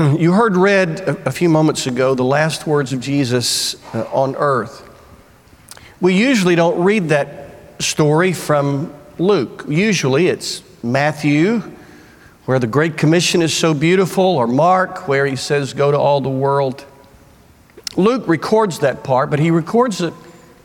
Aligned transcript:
you 0.18 0.32
heard 0.32 0.56
read 0.56 1.00
a, 1.26 1.30
few 1.30 1.48
moments 1.48 1.86
ago 1.86 2.14
the 2.14 2.24
last 2.24 2.66
words 2.66 2.94
of 2.94 3.00
Jesus 3.00 3.74
uh, 3.94 4.04
on 4.12 4.34
earth. 4.36 4.88
We 6.00 6.14
usually 6.14 6.54
don't 6.54 6.82
read 6.82 7.10
that 7.10 7.82
story 7.82 8.32
from 8.32 8.94
Luke. 9.18 9.64
Usually 9.68 10.28
it's 10.28 10.62
Matthew, 10.82 11.62
where 12.46 12.58
the 12.58 12.66
Great 12.66 12.96
Commission 12.96 13.42
is 13.42 13.54
so 13.54 13.74
beautiful, 13.74 14.24
or 14.24 14.46
Mark, 14.46 15.06
where 15.06 15.26
he 15.26 15.36
says, 15.36 15.74
Go 15.74 15.90
to 15.90 15.98
all 15.98 16.22
the 16.22 16.30
world. 16.30 16.86
Luke 17.96 18.26
records 18.26 18.78
that 18.78 19.04
part, 19.04 19.28
but 19.28 19.38
he 19.38 19.50
records 19.50 20.00
a, 20.00 20.14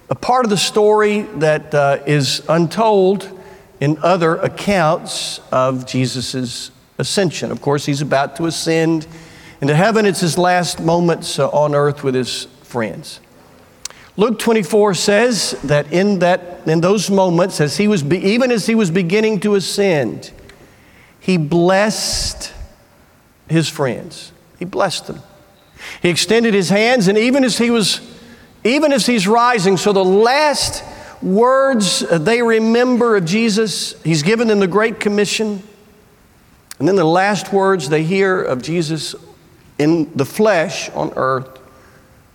a 0.10 0.16
part 0.16 0.46
of 0.46 0.50
the 0.50 0.58
story 0.58 1.24
that 1.38 1.74
uh, 1.74 1.98
is 2.06 2.42
untold 2.48 3.30
in 3.82 3.98
other 4.02 4.38
accounts 4.38 5.42
of 5.52 5.86
Jesus' 5.86 6.72
ascension. 6.98 7.52
Of 7.52 7.62
course, 7.62 7.86
he's 7.86 8.02
about 8.02 8.38
to 8.38 8.46
ascend 8.46 9.08
into 9.62 9.76
heaven. 9.76 10.05
It's 10.05 10.22
his 10.22 10.38
last 10.38 10.80
moments 10.80 11.40
uh, 11.40 11.50
on 11.50 11.76
earth 11.76 12.04
with 12.04 12.16
his 12.16 12.45
friends. 12.64 13.20
Luke 14.18 14.40
24 14.40 14.94
says 14.94 15.52
that 15.64 15.91
in, 15.91 16.20
that 16.20 16.62
in 16.66 16.80
those 16.81 17.09
moments, 17.09 17.59
as 17.59 17.78
he 17.78 17.88
was 17.88 18.02
be, 18.02 18.18
even 18.18 18.52
as 18.52 18.66
he 18.66 18.76
was 18.76 18.90
beginning 18.90 19.41
to 19.41 19.55
ascend, 19.55 20.31
he 21.20 21.38
blessed 21.38 22.54
his 23.50 23.68
friends. 23.68 24.31
He 24.58 24.66
blessed 24.66 25.08
them. 25.08 25.22
He 26.02 26.09
extended 26.09 26.53
his 26.53 26.70
hands, 26.70 27.08
and 27.08 27.17
even 27.17 27.44
as 27.44 27.58
he 27.58 27.70
was, 27.70 28.00
even 28.64 28.94
as 28.94 29.06
he's 29.06 29.28
rising, 29.28 29.76
so 29.76 29.92
the 29.92 30.06
last 30.06 30.84
words 31.22 32.00
they 32.00 32.42
remember 32.42 33.17
of 33.17 33.26
Jesus, 33.26 34.02
he's 34.03 34.23
given 34.23 34.48
them 34.48 34.59
the 34.59 34.67
Great 34.67 35.00
Commission. 35.00 35.62
And 36.80 36.88
then 36.88 36.95
the 36.95 37.06
last 37.06 37.53
words 37.53 37.90
they 37.90 38.03
hear 38.03 38.42
of 38.42 38.62
Jesus 38.62 39.16
in 39.78 40.12
the 40.16 40.26
flesh 40.26 40.90
on 40.92 41.12
earth 41.16 41.59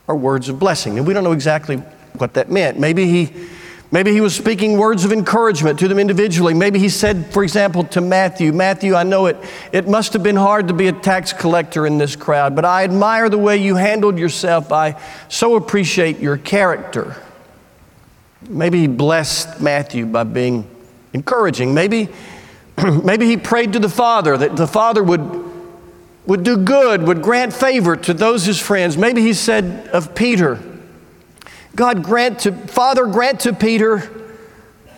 are 0.09 0.17
words 0.17 0.49
of 0.49 0.59
blessing. 0.59 0.99
And 0.99 1.07
we 1.07 1.15
don't 1.15 1.25
know 1.25 1.33
exactly 1.33 1.77
what 2.19 2.35
that 2.35 2.51
meant. 2.51 2.79
Maybe 2.79 3.07
he, 3.07 3.33
maybe 3.91 4.13
he 4.13 4.21
was 4.21 4.35
speaking 4.35 4.77
words 4.77 5.05
of 5.05 5.13
encouragement 5.13 5.79
to 5.79 5.89
them 5.89 5.99
individually. 5.99 6.53
Maybe 6.53 6.79
he 6.79 6.89
said, 6.89 7.33
for 7.33 7.43
example, 7.43 7.85
to 7.85 8.01
Matthew, 8.01 8.53
Matthew, 8.53 8.95
I 8.95 9.05
know 9.05 9.27
it, 9.27 9.37
it 9.73 9.89
must 9.89 10.13
have 10.13 10.23
been 10.23 10.37
hard 10.37 10.69
to 10.69 10.75
be 10.75 10.89
a 10.89 10.93
tax 10.93 11.33
collector 11.33 11.87
in 11.87 11.99
this 11.99 12.17
crowd, 12.17 12.57
but 12.57 12.65
I 12.65 12.85
admire 12.85 13.29
the 13.29 13.39
way 13.39 13.57
you 13.57 13.77
handled 13.77 14.19
yourself. 14.19 14.73
I 14.73 15.01
so 15.29 15.57
appreciate 15.57 16.19
your 16.19 16.37
character. 16.37 17.17
Maybe 18.49 18.81
he 18.81 18.87
blessed 18.89 19.61
Matthew 19.61 20.07
by 20.07 20.25
being 20.25 20.69
encouraging. 21.13 21.73
Maybe, 21.73 22.09
maybe 23.05 23.27
he 23.27 23.37
prayed 23.37 23.75
to 23.75 23.79
the 23.79 23.89
Father 23.89 24.37
that 24.37 24.57
the 24.57 24.67
Father 24.67 25.03
would 25.03 25.40
would 26.31 26.45
do 26.45 26.57
good, 26.57 27.03
would 27.09 27.23
grant 27.23 27.53
favor 27.53 27.97
to 27.97 28.15
those 28.15 28.45
his 28.45 28.61
friends. 28.61 28.97
Maybe 28.97 29.21
he 29.21 29.33
said 29.33 29.89
of 29.89 30.15
Peter, 30.15 30.61
God 31.75 32.05
grant 32.05 32.39
to, 32.41 32.53
Father, 32.53 33.07
grant 33.07 33.41
to 33.41 33.53
Peter 33.53 34.09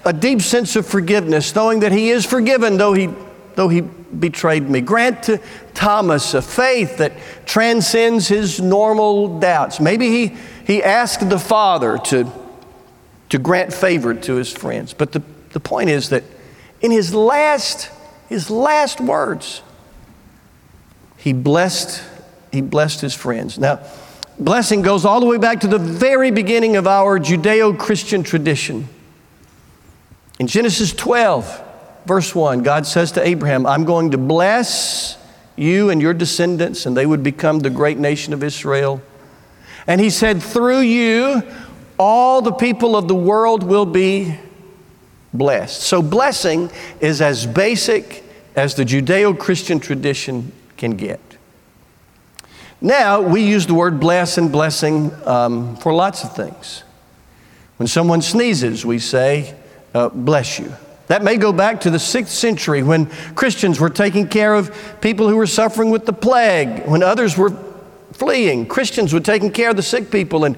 a 0.04 0.12
deep 0.12 0.42
sense 0.42 0.76
of 0.76 0.86
forgiveness, 0.86 1.54
knowing 1.54 1.80
that 1.80 1.90
he 1.90 2.10
is 2.10 2.26
forgiven 2.26 2.76
though 2.76 2.92
he, 2.92 3.08
though 3.54 3.70
he 3.70 3.80
betrayed 3.80 4.68
me. 4.68 4.82
Grant 4.82 5.22
to 5.22 5.40
Thomas 5.72 6.34
a 6.34 6.42
faith 6.42 6.98
that 6.98 7.14
transcends 7.46 8.28
his 8.28 8.60
normal 8.60 9.40
doubts. 9.40 9.80
Maybe 9.80 10.10
he, 10.10 10.36
he 10.66 10.82
asked 10.82 11.30
the 11.30 11.38
Father 11.38 11.96
to, 11.96 12.30
to 13.30 13.38
grant 13.38 13.72
favor 13.72 14.12
to 14.12 14.34
his 14.34 14.52
friends. 14.52 14.92
But 14.92 15.12
the, 15.12 15.22
the 15.54 15.60
point 15.60 15.88
is 15.88 16.10
that 16.10 16.24
in 16.82 16.90
his 16.90 17.14
last, 17.14 17.88
his 18.28 18.50
last 18.50 19.00
words, 19.00 19.62
he 21.22 21.32
blessed, 21.32 22.02
he 22.50 22.60
blessed 22.60 23.00
his 23.00 23.14
friends. 23.14 23.56
Now, 23.56 23.78
blessing 24.40 24.82
goes 24.82 25.04
all 25.04 25.20
the 25.20 25.26
way 25.26 25.38
back 25.38 25.60
to 25.60 25.68
the 25.68 25.78
very 25.78 26.32
beginning 26.32 26.74
of 26.74 26.88
our 26.88 27.20
Judeo 27.20 27.78
Christian 27.78 28.24
tradition. 28.24 28.88
In 30.40 30.48
Genesis 30.48 30.92
12, 30.92 31.62
verse 32.06 32.34
1, 32.34 32.64
God 32.64 32.88
says 32.88 33.12
to 33.12 33.24
Abraham, 33.24 33.66
I'm 33.66 33.84
going 33.84 34.10
to 34.10 34.18
bless 34.18 35.16
you 35.54 35.90
and 35.90 36.02
your 36.02 36.12
descendants, 36.12 36.86
and 36.86 36.96
they 36.96 37.06
would 37.06 37.22
become 37.22 37.60
the 37.60 37.70
great 37.70 37.98
nation 37.98 38.32
of 38.32 38.42
Israel. 38.42 39.00
And 39.86 40.00
he 40.00 40.10
said, 40.10 40.42
Through 40.42 40.80
you, 40.80 41.44
all 42.00 42.42
the 42.42 42.52
people 42.52 42.96
of 42.96 43.06
the 43.06 43.14
world 43.14 43.62
will 43.62 43.86
be 43.86 44.36
blessed. 45.32 45.82
So, 45.82 46.02
blessing 46.02 46.72
is 46.98 47.20
as 47.20 47.46
basic 47.46 48.24
as 48.56 48.74
the 48.74 48.84
Judeo 48.84 49.38
Christian 49.38 49.78
tradition 49.78 50.50
can 50.82 50.96
get. 50.96 51.20
Now, 52.80 53.22
we 53.22 53.46
use 53.46 53.68
the 53.68 53.74
word 53.74 54.00
bless 54.00 54.36
and 54.36 54.50
blessing 54.50 55.12
um, 55.24 55.76
for 55.76 55.94
lots 55.94 56.24
of 56.24 56.34
things. 56.34 56.82
When 57.76 57.86
someone 57.86 58.20
sneezes, 58.20 58.84
we 58.84 58.98
say, 58.98 59.54
uh, 59.94 60.08
bless 60.08 60.58
you. 60.58 60.72
That 61.06 61.22
may 61.22 61.36
go 61.36 61.52
back 61.52 61.82
to 61.82 61.90
the 61.90 62.00
sixth 62.00 62.32
century 62.32 62.82
when 62.82 63.06
Christians 63.36 63.78
were 63.78 63.90
taking 63.90 64.26
care 64.26 64.54
of 64.54 64.76
people 65.00 65.28
who 65.28 65.36
were 65.36 65.46
suffering 65.46 65.90
with 65.90 66.04
the 66.04 66.12
plague, 66.12 66.84
when 66.88 67.04
others 67.04 67.38
were 67.38 67.50
fleeing. 68.12 68.66
Christians 68.66 69.14
were 69.14 69.20
taking 69.20 69.52
care 69.52 69.70
of 69.70 69.76
the 69.76 69.84
sick 69.84 70.10
people, 70.10 70.44
and, 70.44 70.56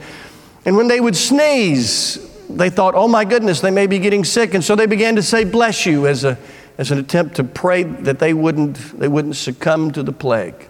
and 0.65 0.75
when 0.75 0.89
they 0.89 1.01
would 1.01 1.17
sneeze, 1.17 2.17
they 2.49 2.71
thought, 2.71 2.95
oh 2.95 3.09
my 3.09 3.27
goodness, 3.27 3.61
they 3.61 3.71
may 3.71 3.87
be 3.87 3.99
getting 3.99 4.25
sick. 4.25 4.55
And 4.55 4.65
so 4.65 4.75
they 4.75 4.87
began 4.87 5.17
to 5.17 5.23
say, 5.23 5.45
bless 5.45 5.85
you, 5.85 6.07
as 6.07 6.25
a, 6.25 6.39
as 6.79 6.91
an 6.91 6.99
attempt 6.99 7.37
to 7.37 7.45
pray 7.45 7.83
that 7.83 8.19
they 8.19 8.35
wouldn't, 8.35 8.77
they 8.99 9.09
wouldn't 9.09 9.37
succumb 9.37 9.93
to 9.93 10.03
the 10.03 10.13
plague. 10.13 10.69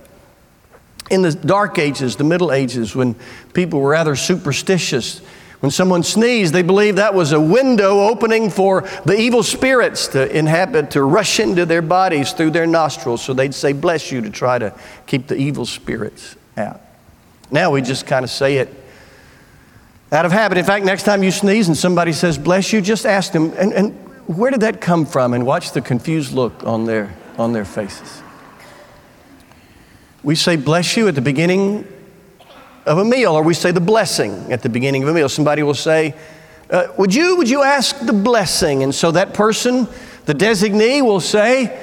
In 1.11 1.23
the 1.23 1.33
Dark 1.33 1.79
Ages, 1.79 2.17
the 2.17 2.25
Middle 2.25 2.53
Ages, 2.53 2.95
when 2.95 3.15
people 3.53 3.81
were 3.81 3.91
rather 3.91 4.17
superstitious, 4.17 5.21
when 5.61 5.71
someone 5.71 6.03
sneezed, 6.03 6.53
they 6.53 6.63
believed 6.63 6.99
that 6.99 7.15
was 7.15 7.33
a 7.33 7.41
window 7.41 8.01
opening 8.01 8.51
for 8.51 8.83
the 9.07 9.19
evil 9.19 9.43
spirits 9.43 10.09
to 10.09 10.37
inhabit, 10.37 10.91
to 10.91 11.03
rush 11.03 11.41
into 11.41 11.65
their 11.65 11.81
bodies 11.81 12.33
through 12.33 12.51
their 12.51 12.67
nostrils. 12.67 13.25
So 13.25 13.33
they'd 13.33 13.55
say, 13.55 13.73
Bless 13.73 14.13
you, 14.13 14.21
to 14.21 14.31
try 14.31 14.59
to 14.59 14.79
keep 15.07 15.27
the 15.27 15.37
evil 15.37 15.65
spirits 15.65 16.37
out. 16.59 16.83
Now 17.51 17.71
we 17.71 17.81
just 17.81 18.07
kind 18.07 18.25
of 18.25 18.31
say 18.31 18.59
it 18.59 18.69
out 20.13 20.27
of 20.27 20.33
habit. 20.33 20.59
In 20.59 20.65
fact, 20.65 20.85
next 20.85 21.05
time 21.05 21.23
you 21.23 21.31
sneeze 21.31 21.69
and 21.69 21.77
somebody 21.77 22.13
says, 22.13 22.37
Bless 22.37 22.73
you, 22.73 22.83
just 22.83 23.07
ask 23.07 23.33
them, 23.33 23.53
and, 23.57 23.73
and 23.73 24.04
where 24.27 24.51
did 24.51 24.61
that 24.61 24.81
come 24.81 25.07
from? 25.07 25.35
And 25.35 25.47
watch 25.47 25.73
the 25.73 25.81
confused 25.81 26.33
look 26.33 26.65
on 26.65 26.85
their, 26.85 27.15
on 27.39 27.53
their 27.53 27.65
faces. 27.65 28.23
We 30.23 30.35
say 30.35 30.57
bless 30.57 30.97
you 30.97 31.09
at 31.09 31.15
the 31.15 31.21
beginning 31.21 31.87
of 32.87 32.99
a 32.99 33.05
meal, 33.05 33.33
or 33.33 33.43
we 33.43 33.55
say 33.55 33.71
the 33.71 33.81
blessing 33.81 34.53
at 34.53 34.63
the 34.63 34.69
beginning 34.69 35.03
of 35.03 35.09
a 35.09 35.15
meal. 35.15 35.29
Somebody 35.29 35.63
will 35.63 35.75
say, 35.75 36.15
uh, 36.71 36.89
would, 36.97 37.15
you, 37.15 37.37
would 37.37 37.49
you 37.49 37.63
ask 37.63 37.99
the 38.01 38.13
blessing? 38.13 38.83
And 38.83 38.95
so 38.95 39.11
that 39.11 39.35
person, 39.35 39.87
the 40.25 40.35
designee, 40.35 41.03
will 41.03 41.21
say, 41.21 41.79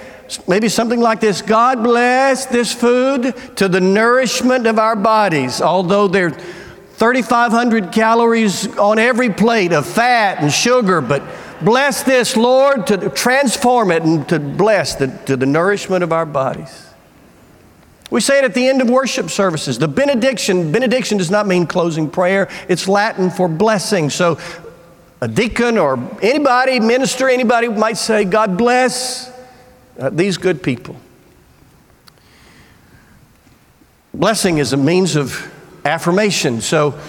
maybe 0.47 0.69
something 0.69 0.99
like 0.99 1.19
this 1.19 1.41
God 1.41 1.83
bless 1.83 2.45
this 2.47 2.73
food 2.73 3.35
to 3.57 3.67
the 3.67 3.81
nourishment 3.81 4.65
of 4.65 4.79
our 4.79 4.95
bodies, 4.95 5.61
although 5.61 6.07
they're 6.07 6.31
3,500 6.31 7.91
calories 7.91 8.67
on 8.77 8.99
every 8.99 9.31
plate 9.31 9.73
of 9.73 9.85
fat 9.85 10.37
and 10.39 10.51
sugar, 10.51 11.01
but 11.01 11.23
Bless 11.61 12.03
this, 12.03 12.35
Lord, 12.35 12.87
to 12.87 13.09
transform 13.09 13.91
it 13.91 14.03
and 14.03 14.27
to 14.29 14.39
bless 14.39 14.95
the, 14.95 15.07
to 15.25 15.37
the 15.37 15.45
nourishment 15.45 16.03
of 16.03 16.11
our 16.11 16.25
bodies. 16.25 16.87
We 18.09 18.19
say 18.19 18.39
it 18.39 18.43
at 18.43 18.53
the 18.53 18.67
end 18.67 18.81
of 18.81 18.89
worship 18.89 19.29
services. 19.29 19.77
The 19.79 19.87
benediction, 19.87 20.71
benediction 20.71 21.17
does 21.17 21.31
not 21.31 21.47
mean 21.47 21.65
closing 21.65 22.09
prayer, 22.09 22.49
it's 22.67 22.87
Latin 22.87 23.29
for 23.29 23.47
blessing. 23.47 24.09
So 24.09 24.37
a 25.21 25.27
deacon 25.27 25.77
or 25.77 25.97
anybody, 26.21 26.79
minister, 26.79 27.29
anybody 27.29 27.67
might 27.69 27.97
say, 27.97 28.25
God 28.25 28.57
bless 28.57 29.31
uh, 29.99 30.09
these 30.09 30.37
good 30.37 30.63
people. 30.63 30.95
Blessing 34.13 34.57
is 34.57 34.73
a 34.73 34.77
means 34.77 35.15
of 35.15 35.49
affirmation. 35.85 36.59
So 36.59 36.99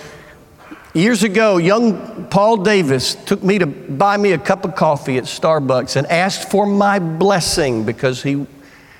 Years 0.94 1.22
ago, 1.22 1.56
young 1.56 2.26
Paul 2.26 2.58
Davis 2.58 3.14
took 3.14 3.42
me 3.42 3.58
to 3.58 3.66
buy 3.66 4.18
me 4.18 4.32
a 4.32 4.38
cup 4.38 4.66
of 4.66 4.74
coffee 4.74 5.16
at 5.16 5.24
Starbucks 5.24 5.96
and 5.96 6.06
asked 6.08 6.50
for 6.50 6.66
my 6.66 6.98
blessing 6.98 7.84
because 7.84 8.22
he 8.22 8.46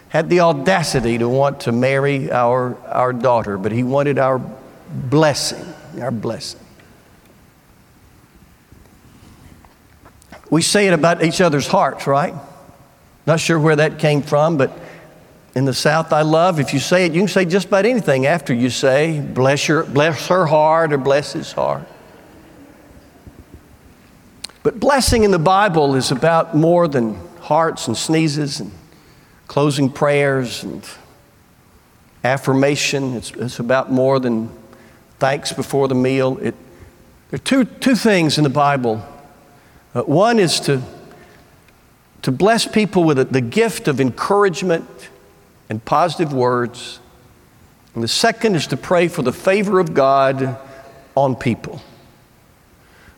had 0.09 0.31
the 0.31 0.41
audacity 0.41 1.19
to 1.19 1.29
want 1.29 1.61
to 1.61 1.73
marry 1.73 2.33
our, 2.33 2.79
our 2.87 3.13
daughter, 3.13 3.59
but 3.59 3.73
he 3.73 3.83
wanted 3.83 4.19
our 4.19 4.41
blessing, 4.89 5.65
our 6.01 6.11
blessing. 6.11 6.61
We 10.51 10.63
say 10.63 10.87
it 10.87 10.95
about 10.95 11.23
each 11.23 11.43
other's 11.43 11.67
hearts, 11.67 12.07
right? 12.07 12.35
Not 13.27 13.39
sure 13.39 13.59
where 13.59 13.77
that 13.77 13.99
came 13.99 14.23
from, 14.23 14.57
but 14.57 14.73
in 15.55 15.65
the 15.67 15.75
South 15.75 16.13
I 16.13 16.23
love, 16.23 16.59
if 16.59 16.73
you 16.73 16.81
say 16.81 17.05
it, 17.05 17.13
you 17.13 17.21
can 17.21 17.29
say 17.29 17.45
just 17.45 17.69
about 17.69 17.85
anything 17.85 18.27
after 18.27 18.55
you 18.55 18.71
say, 18.71 19.21
bless, 19.21 19.69
your, 19.69 19.85
bless 19.85 20.29
her 20.29 20.47
heart 20.47 20.93
or 20.93 20.99
bless 20.99 21.33
his 21.33 21.53
heart. 21.53 21.87
But 24.63 24.81
blessing 24.81 25.25
in 25.25 25.31
the 25.31 25.39
Bible 25.39 25.95
is 25.95 26.11
about 26.11 26.57
more 26.57 26.89
than 26.89 27.17
hearts 27.41 27.89
and 27.89 27.97
sneezes 27.97 28.61
and 28.61 28.71
closing 29.49 29.91
prayers 29.91 30.63
and 30.63 30.89
affirmation. 32.25 33.17
It's, 33.17 33.33
it's 33.33 33.59
about 33.59 33.91
more 33.91 34.21
than 34.21 34.51
thanks 35.19 35.53
before 35.53 35.89
the 35.89 35.95
meal. 35.95 36.39
It, 36.41 36.55
there 37.31 37.39
are 37.39 37.43
two, 37.43 37.65
two 37.65 37.97
things 37.97 38.39
in 38.39 38.45
the 38.45 38.51
Bible. 38.51 39.05
Uh, 39.95 40.03
one 40.03 40.39
is 40.39 40.61
to, 40.61 40.81
to 42.23 42.33
bless 42.33 42.67
people 42.67 43.05
with 43.05 43.19
a, 43.19 43.25
the 43.25 43.41
gift 43.41 43.89
of 43.89 44.01
encouragement 44.01 44.89
and 45.73 45.83
positive 45.87 46.35
words. 46.35 47.01
And 47.95 48.05
the 48.05 48.09
second 48.09 48.57
is 48.57 48.67
to 48.67 48.77
pray 48.77 49.09
for 49.09 49.23
the 49.23 49.33
favor 49.33 49.81
of 49.81 49.95
God 49.95 50.59
on 51.15 51.35
people. 51.35 51.81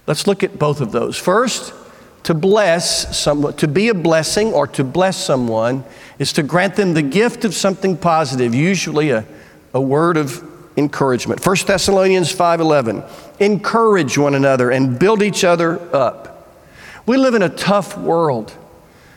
Let's 0.06 0.28
look 0.28 0.44
at 0.44 0.56
both 0.56 0.80
of 0.80 0.92
those. 0.92 1.18
First, 1.18 1.74
to 2.22 2.32
bless 2.32 3.18
someone, 3.18 3.54
to 3.54 3.66
be 3.66 3.88
a 3.88 3.94
blessing 3.94 4.52
or 4.52 4.68
to 4.68 4.84
bless 4.84 5.16
someone 5.16 5.82
is 6.20 6.32
to 6.34 6.44
grant 6.44 6.76
them 6.76 6.94
the 6.94 7.02
gift 7.02 7.44
of 7.44 7.56
something 7.56 7.96
positive, 7.96 8.54
usually 8.54 9.10
a, 9.10 9.26
a 9.72 9.80
word 9.80 10.16
of 10.16 10.40
encouragement. 10.76 11.44
1 11.44 11.56
Thessalonians 11.66 12.32
5:11. 12.32 13.04
Encourage 13.40 14.16
one 14.16 14.36
another 14.36 14.70
and 14.70 14.96
build 14.96 15.24
each 15.24 15.42
other 15.42 15.80
up. 15.92 16.56
We 17.04 17.16
live 17.16 17.34
in 17.34 17.42
a 17.42 17.48
tough 17.48 17.98
world. 17.98 18.52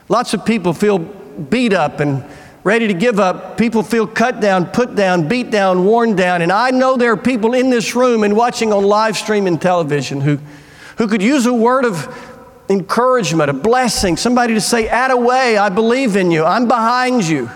Lots 0.09 0.33
of 0.33 0.43
people 0.43 0.73
feel 0.73 0.97
beat 0.97 1.73
up 1.73 1.99
and 1.99 2.23
ready 2.63 2.87
to 2.87 2.93
give 2.93 3.19
up. 3.19 3.57
People 3.57 3.83
feel 3.83 4.05
cut 4.05 4.39
down, 4.39 4.65
put 4.65 4.95
down, 4.95 5.27
beat 5.27 5.51
down, 5.51 5.85
worn 5.85 6.15
down. 6.15 6.41
And 6.41 6.51
I 6.51 6.71
know 6.71 6.97
there 6.97 7.11
are 7.11 7.17
people 7.17 7.53
in 7.53 7.69
this 7.69 7.95
room 7.95 8.23
and 8.23 8.35
watching 8.35 8.73
on 8.73 8.83
live 8.83 9.17
stream 9.17 9.47
and 9.47 9.61
television 9.61 10.21
who, 10.21 10.39
who 10.97 11.07
could 11.07 11.21
use 11.21 11.45
a 11.45 11.53
word 11.53 11.85
of 11.85 12.13
encouragement, 12.69 13.49
a 13.49 13.53
blessing, 13.53 14.17
somebody 14.17 14.53
to 14.53 14.61
say, 14.61 14.87
Add 14.87 15.11
away, 15.11 15.57
I 15.57 15.69
believe 15.69 16.15
in 16.15 16.31
you, 16.31 16.43
I'm 16.43 16.67
behind 16.67 17.27
you. 17.27 17.49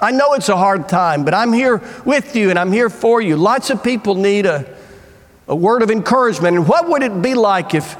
I 0.00 0.10
know 0.10 0.34
it's 0.34 0.50
a 0.50 0.56
hard 0.56 0.88
time, 0.88 1.24
but 1.24 1.32
I'm 1.32 1.52
here 1.52 1.82
with 2.04 2.36
you 2.36 2.50
and 2.50 2.58
I'm 2.58 2.70
here 2.70 2.90
for 2.90 3.20
you. 3.20 3.36
Lots 3.36 3.70
of 3.70 3.82
people 3.82 4.14
need 4.14 4.44
a, 4.44 4.76
a 5.48 5.56
word 5.56 5.82
of 5.82 5.90
encouragement. 5.90 6.56
And 6.56 6.68
what 6.68 6.88
would 6.88 7.02
it 7.02 7.22
be 7.22 7.34
like 7.34 7.74
if, 7.74 7.96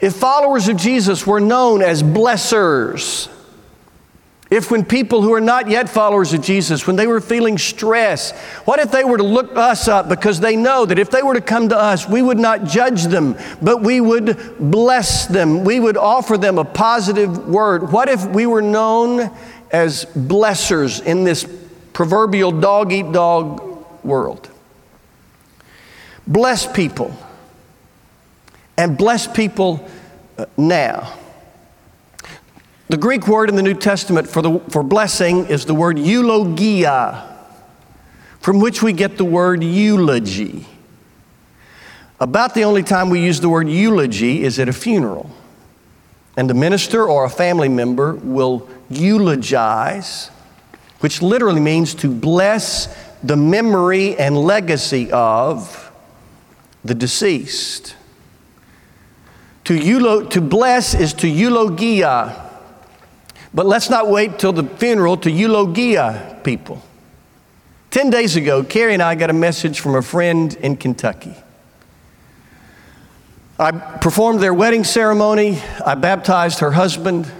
if 0.00 0.14
followers 0.14 0.68
of 0.68 0.76
Jesus 0.76 1.26
were 1.26 1.40
known 1.40 1.82
as 1.82 2.02
blessers? 2.02 3.28
If, 4.52 4.70
when 4.70 4.84
people 4.84 5.22
who 5.22 5.32
are 5.32 5.40
not 5.40 5.70
yet 5.70 5.88
followers 5.88 6.34
of 6.34 6.42
Jesus, 6.42 6.86
when 6.86 6.94
they 6.94 7.06
were 7.06 7.22
feeling 7.22 7.56
stress, 7.56 8.32
what 8.66 8.80
if 8.80 8.92
they 8.92 9.02
were 9.02 9.16
to 9.16 9.22
look 9.22 9.56
us 9.56 9.88
up 9.88 10.10
because 10.10 10.40
they 10.40 10.56
know 10.56 10.84
that 10.84 10.98
if 10.98 11.10
they 11.10 11.22
were 11.22 11.32
to 11.32 11.40
come 11.40 11.70
to 11.70 11.78
us, 11.78 12.06
we 12.06 12.20
would 12.20 12.38
not 12.38 12.64
judge 12.64 13.04
them, 13.04 13.34
but 13.62 13.80
we 13.80 14.02
would 14.02 14.58
bless 14.58 15.24
them. 15.24 15.64
We 15.64 15.80
would 15.80 15.96
offer 15.96 16.36
them 16.36 16.58
a 16.58 16.66
positive 16.66 17.48
word. 17.48 17.92
What 17.92 18.10
if 18.10 18.26
we 18.26 18.44
were 18.44 18.60
known 18.60 19.34
as 19.70 20.04
blessers 20.04 21.02
in 21.02 21.24
this 21.24 21.46
proverbial 21.94 22.52
dog 22.52 22.92
eat 22.92 23.10
dog 23.10 23.86
world? 24.04 24.50
Bless 26.26 26.70
people 26.70 27.16
and 28.76 28.98
bless 28.98 29.26
people 29.26 29.88
now. 30.58 31.10
The 32.88 32.96
Greek 32.96 33.26
word 33.26 33.48
in 33.48 33.56
the 33.56 33.62
New 33.62 33.74
Testament 33.74 34.28
for, 34.28 34.42
the, 34.42 34.58
for 34.68 34.82
blessing 34.82 35.46
is 35.46 35.64
the 35.64 35.74
word 35.74 35.98
eulogia, 35.98 37.38
from 38.40 38.60
which 38.60 38.82
we 38.82 38.92
get 38.92 39.16
the 39.16 39.24
word 39.24 39.62
eulogy. 39.62 40.66
About 42.20 42.54
the 42.54 42.64
only 42.64 42.82
time 42.82 43.10
we 43.10 43.20
use 43.20 43.40
the 43.40 43.48
word 43.48 43.68
eulogy 43.68 44.42
is 44.42 44.58
at 44.58 44.68
a 44.68 44.72
funeral. 44.72 45.30
And 46.36 46.48
the 46.48 46.54
minister 46.54 47.08
or 47.08 47.24
a 47.24 47.30
family 47.30 47.68
member 47.68 48.14
will 48.14 48.68
eulogize, 48.88 50.28
which 51.00 51.20
literally 51.20 51.60
means 51.60 51.94
to 51.96 52.08
bless 52.08 52.94
the 53.22 53.36
memory 53.36 54.16
and 54.16 54.36
legacy 54.36 55.10
of 55.12 55.92
the 56.84 56.94
deceased. 56.94 57.96
To, 59.64 59.74
eulo, 59.74 60.28
to 60.30 60.40
bless 60.40 60.94
is 60.94 61.12
to 61.14 61.28
eulogia. 61.28 62.50
But 63.54 63.66
let's 63.66 63.90
not 63.90 64.08
wait 64.08 64.38
till 64.38 64.52
the 64.52 64.64
funeral 64.64 65.16
to 65.18 65.30
eulogia 65.30 66.40
people. 66.42 66.82
Ten 67.90 68.08
days 68.08 68.36
ago, 68.36 68.64
Carrie 68.64 68.94
and 68.94 69.02
I 69.02 69.14
got 69.14 69.28
a 69.28 69.34
message 69.34 69.80
from 69.80 69.94
a 69.94 70.02
friend 70.02 70.54
in 70.54 70.76
Kentucky. 70.76 71.34
I 73.58 73.70
performed 73.70 74.40
their 74.40 74.54
wedding 74.54 74.82
ceremony. 74.82 75.60
I 75.84 75.94
baptized 75.94 76.60
her 76.60 76.72
husband. 76.72 77.30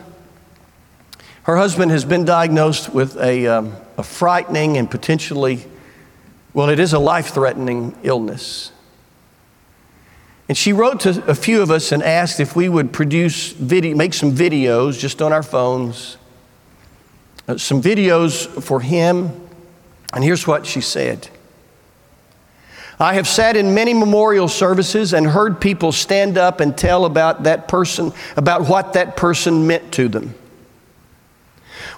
Her 1.44 1.56
husband 1.56 1.90
has 1.90 2.04
been 2.04 2.24
diagnosed 2.24 2.90
with 2.90 3.16
a, 3.16 3.46
um, 3.46 3.74
a 3.96 4.02
frightening 4.02 4.76
and 4.76 4.90
potentially, 4.90 5.64
well, 6.52 6.68
it 6.68 6.78
is 6.78 6.92
a 6.92 6.98
life 6.98 7.28
threatening 7.28 7.96
illness. 8.02 8.70
And 10.52 10.56
she 10.58 10.74
wrote 10.74 11.00
to 11.00 11.24
a 11.26 11.34
few 11.34 11.62
of 11.62 11.70
us 11.70 11.92
and 11.92 12.02
asked 12.02 12.38
if 12.38 12.54
we 12.54 12.68
would 12.68 12.92
produce 12.92 13.52
video, 13.52 13.96
make 13.96 14.12
some 14.12 14.32
videos 14.32 14.98
just 14.98 15.22
on 15.22 15.32
our 15.32 15.42
phones, 15.42 16.18
uh, 17.48 17.56
some 17.56 17.80
videos 17.80 18.62
for 18.62 18.78
him. 18.78 19.30
And 20.12 20.22
here's 20.22 20.46
what 20.46 20.66
she 20.66 20.82
said. 20.82 21.30
I 23.00 23.14
have 23.14 23.26
sat 23.26 23.56
in 23.56 23.72
many 23.72 23.94
memorial 23.94 24.46
services 24.46 25.14
and 25.14 25.26
heard 25.26 25.58
people 25.58 25.90
stand 25.90 26.36
up 26.36 26.60
and 26.60 26.76
tell 26.76 27.06
about 27.06 27.44
that 27.44 27.66
person, 27.66 28.12
about 28.36 28.68
what 28.68 28.92
that 28.92 29.16
person 29.16 29.66
meant 29.66 29.90
to 29.94 30.06
them. 30.06 30.34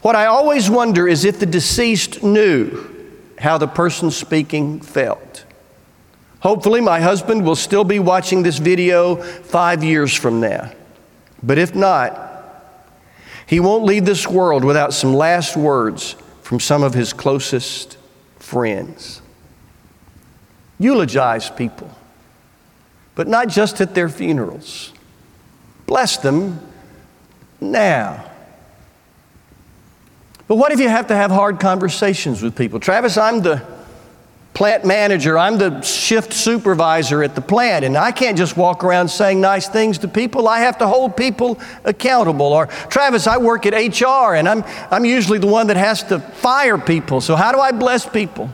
What 0.02 0.14
I 0.14 0.26
always 0.26 0.70
wonder 0.70 1.08
is 1.08 1.24
if 1.24 1.40
the 1.40 1.46
deceased 1.46 2.22
knew 2.22 2.88
how 3.36 3.58
the 3.58 3.66
person 3.66 4.12
speaking 4.12 4.78
felt. 4.78 5.43
Hopefully, 6.44 6.82
my 6.82 7.00
husband 7.00 7.42
will 7.42 7.56
still 7.56 7.84
be 7.84 7.98
watching 7.98 8.42
this 8.42 8.58
video 8.58 9.16
five 9.16 9.82
years 9.82 10.14
from 10.14 10.40
now. 10.40 10.70
But 11.42 11.56
if 11.56 11.74
not, 11.74 12.20
he 13.46 13.60
won't 13.60 13.84
leave 13.84 14.04
this 14.04 14.28
world 14.28 14.62
without 14.62 14.92
some 14.92 15.14
last 15.14 15.56
words 15.56 16.16
from 16.42 16.60
some 16.60 16.82
of 16.82 16.92
his 16.92 17.14
closest 17.14 17.96
friends. 18.38 19.22
Eulogize 20.78 21.48
people, 21.48 21.90
but 23.14 23.26
not 23.26 23.48
just 23.48 23.80
at 23.80 23.94
their 23.94 24.10
funerals. 24.10 24.92
Bless 25.86 26.18
them 26.18 26.60
now. 27.58 28.30
But 30.46 30.56
what 30.56 30.72
if 30.72 30.80
you 30.80 30.90
have 30.90 31.06
to 31.06 31.16
have 31.16 31.30
hard 31.30 31.58
conversations 31.58 32.42
with 32.42 32.54
people? 32.54 32.80
Travis, 32.80 33.16
I'm 33.16 33.40
the 33.40 33.73
plant 34.54 34.84
manager, 34.84 35.36
I'm 35.36 35.58
the 35.58 35.82
shift 35.82 36.32
supervisor 36.32 37.24
at 37.24 37.34
the 37.34 37.40
plant, 37.40 37.84
and 37.84 37.96
I 37.96 38.12
can't 38.12 38.38
just 38.38 38.56
walk 38.56 38.84
around 38.84 39.08
saying 39.08 39.40
nice 39.40 39.68
things 39.68 39.98
to 39.98 40.08
people. 40.08 40.46
I 40.46 40.60
have 40.60 40.78
to 40.78 40.86
hold 40.86 41.16
people 41.16 41.58
accountable. 41.84 42.46
Or, 42.46 42.66
Travis, 42.66 43.26
I 43.26 43.36
work 43.36 43.66
at 43.66 43.72
HR, 43.72 44.34
and 44.34 44.48
I'm, 44.48 44.64
I'm 44.92 45.04
usually 45.04 45.38
the 45.38 45.48
one 45.48 45.66
that 45.66 45.76
has 45.76 46.04
to 46.04 46.20
fire 46.20 46.78
people. 46.78 47.20
So, 47.20 47.34
how 47.34 47.50
do 47.50 47.58
I 47.58 47.72
bless 47.72 48.08
people? 48.08 48.48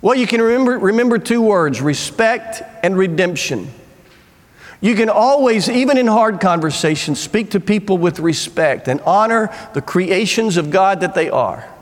Well, 0.00 0.16
you 0.16 0.26
can 0.26 0.40
remember, 0.40 0.78
remember 0.78 1.18
two 1.18 1.42
words 1.42 1.80
respect 1.82 2.62
and 2.82 2.96
redemption. 2.96 3.70
You 4.80 4.94
can 4.94 5.08
always, 5.08 5.68
even 5.68 5.96
in 5.96 6.06
hard 6.06 6.40
conversations, 6.40 7.18
speak 7.20 7.50
to 7.50 7.60
people 7.60 7.96
with 7.96 8.18
respect 8.18 8.88
and 8.88 9.00
honor 9.02 9.54
the 9.72 9.80
creations 9.80 10.56
of 10.56 10.70
God 10.70 11.00
that 11.00 11.14
they 11.14 11.30
are 11.30 11.73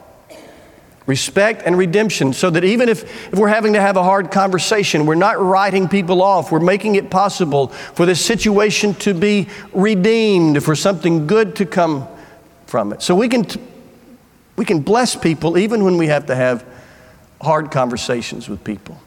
respect 1.06 1.62
and 1.64 1.76
redemption 1.76 2.32
so 2.32 2.50
that 2.50 2.64
even 2.64 2.88
if, 2.88 3.32
if 3.32 3.38
we're 3.38 3.48
having 3.48 3.72
to 3.72 3.80
have 3.80 3.96
a 3.96 4.02
hard 4.02 4.30
conversation 4.30 5.06
we're 5.06 5.14
not 5.14 5.40
writing 5.40 5.88
people 5.88 6.22
off. 6.22 6.52
We're 6.52 6.60
making 6.60 6.94
it 6.94 7.10
possible 7.10 7.68
for 7.68 8.06
this 8.06 8.24
situation 8.24 8.94
to 8.94 9.14
be 9.14 9.48
redeemed 9.72 10.62
for 10.62 10.74
something 10.74 11.26
good 11.26 11.56
to 11.56 11.66
come 11.66 12.06
from 12.66 12.92
it. 12.92 13.02
So 13.02 13.14
we 13.14 13.28
can 13.28 13.46
we 14.56 14.64
can 14.64 14.80
bless 14.80 15.16
people 15.16 15.58
even 15.58 15.82
when 15.82 15.96
we 15.96 16.06
have 16.08 16.26
to 16.26 16.34
have 16.34 16.64
hard 17.40 17.70
conversations 17.70 18.48
with 18.48 18.62
people. 18.62 19.00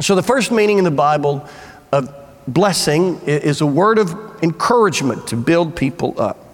So 0.00 0.14
the 0.14 0.22
first 0.22 0.52
meaning 0.52 0.78
in 0.78 0.84
the 0.84 0.90
bible 0.90 1.48
of 1.90 2.14
blessing 2.46 3.20
is 3.26 3.60
a 3.60 3.66
word 3.66 3.98
of 3.98 4.14
encouragement 4.42 5.26
to 5.28 5.36
build 5.36 5.74
people 5.74 6.20
up 6.20 6.47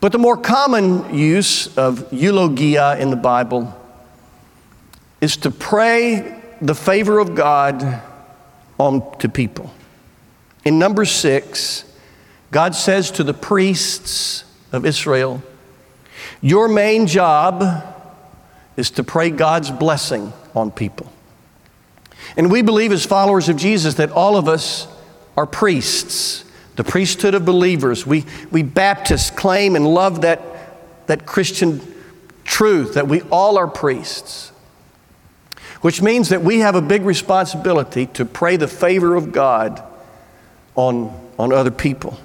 but 0.00 0.12
the 0.12 0.18
more 0.18 0.36
common 0.36 1.14
use 1.14 1.76
of 1.76 2.12
eulogia 2.12 2.98
in 2.98 3.10
the 3.10 3.16
Bible 3.16 3.74
is 5.20 5.36
to 5.38 5.50
pray 5.50 6.40
the 6.60 6.74
favor 6.74 7.18
of 7.18 7.34
God 7.34 8.02
on 8.78 9.18
to 9.18 9.28
people. 9.28 9.72
In 10.64 10.78
number 10.78 11.04
six, 11.04 11.84
God 12.50 12.74
says 12.74 13.10
to 13.12 13.24
the 13.24 13.34
priests 13.34 14.44
of 14.72 14.86
Israel, 14.86 15.42
Your 16.40 16.68
main 16.68 17.06
job 17.06 17.64
is 18.76 18.90
to 18.92 19.04
pray 19.04 19.30
God's 19.30 19.70
blessing 19.70 20.32
on 20.54 20.70
people. 20.70 21.12
And 22.36 22.52
we 22.52 22.62
believe, 22.62 22.92
as 22.92 23.04
followers 23.04 23.48
of 23.48 23.56
Jesus, 23.56 23.94
that 23.94 24.10
all 24.12 24.36
of 24.36 24.48
us 24.48 24.86
are 25.36 25.46
priests 25.46 26.44
the 26.78 26.84
priesthood 26.84 27.34
of 27.34 27.44
believers. 27.44 28.06
We, 28.06 28.24
we 28.52 28.62
Baptists 28.62 29.32
claim 29.32 29.74
and 29.74 29.84
love 29.84 30.20
that, 30.20 30.40
that 31.08 31.26
Christian 31.26 31.80
truth 32.44 32.94
that 32.94 33.08
we 33.08 33.20
all 33.22 33.58
are 33.58 33.66
priests. 33.66 34.52
which 35.80 36.02
means 36.02 36.28
that 36.28 36.42
we 36.42 36.60
have 36.60 36.74
a 36.74 36.82
big 36.82 37.02
responsibility 37.02 38.06
to 38.06 38.24
pray 38.24 38.56
the 38.56 38.68
favor 38.68 39.14
of 39.14 39.32
God 39.32 39.82
on, 40.74 41.30
on 41.38 41.52
other 41.52 41.70
people. 41.70 42.18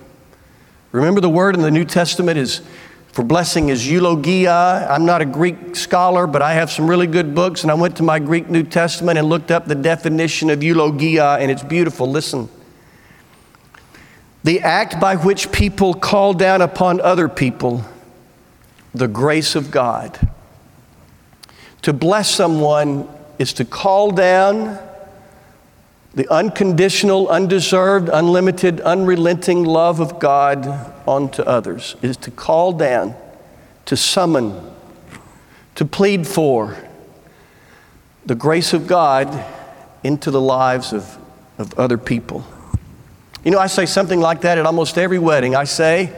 Remember, 0.92 1.22
the 1.22 1.30
word 1.30 1.56
in 1.56 1.62
the 1.62 1.72
New 1.72 1.86
Testament 1.86 2.38
is 2.38 2.62
for 3.12 3.24
blessing 3.24 3.70
is 3.70 3.90
eulogia. 3.90 4.88
I'm 4.90 5.06
not 5.06 5.22
a 5.22 5.26
Greek 5.26 5.76
scholar, 5.76 6.26
but 6.26 6.42
I 6.42 6.54
have 6.54 6.72
some 6.72 6.90
really 6.90 7.06
good 7.06 7.36
books, 7.36 7.62
and 7.62 7.72
I 7.72 7.76
went 7.76 7.98
to 7.98 8.04
my 8.04 8.18
Greek 8.20 8.50
New 8.50 8.64
Testament 8.64 9.20
and 9.20 9.30
looked 9.30 9.52
up 9.52 9.68
the 9.68 9.76
definition 9.76 10.50
of 10.50 10.64
eulogia, 10.64 11.38
and 11.40 11.52
it's 11.52 11.64
beautiful. 11.64 12.10
Listen. 12.10 12.50
The 14.44 14.60
act 14.62 15.00
by 15.00 15.16
which 15.16 15.52
people 15.52 15.94
call 15.94 16.34
down 16.34 16.62
upon 16.62 17.00
other 17.00 17.30
people 17.30 17.86
the 18.94 19.08
grace 19.08 19.56
of 19.56 19.72
God. 19.72 20.30
To 21.84 21.94
bless 21.94 22.30
someone 22.30 23.08
is 23.40 23.54
to 23.54 23.66
call 23.66 24.12
down 24.12 24.80
the 26.14 26.32
unconditional, 26.32 27.28
undeserved, 27.30 28.10
unlimited, 28.12 28.80
unrelenting 28.82 29.64
love 29.64 30.00
of 30.00 30.20
God 30.20 30.68
onto 31.08 31.42
others. 31.42 31.96
It 32.02 32.10
is 32.10 32.18
to 32.18 32.32
call 32.32 32.74
down, 32.74 33.16
to 33.86 33.98
summon, 33.98 34.72
to 35.76 35.86
plead 35.86 36.28
for 36.28 36.78
the 38.26 38.36
grace 38.36 38.74
of 38.74 38.88
God 38.88 39.44
into 40.04 40.30
the 40.30 40.42
lives 40.42 40.94
of, 40.94 41.18
of 41.58 41.78
other 41.80 41.98
people. 41.98 42.46
You 43.44 43.52
know, 43.52 43.60
I 43.60 43.68
say 43.68 43.86
something 43.86 44.20
like 44.20 44.42
that 44.42 44.58
at 44.58 44.66
almost 44.66 44.98
every 44.98 45.20
wedding. 45.20 45.56
I 45.56 45.66
say, 45.66 46.14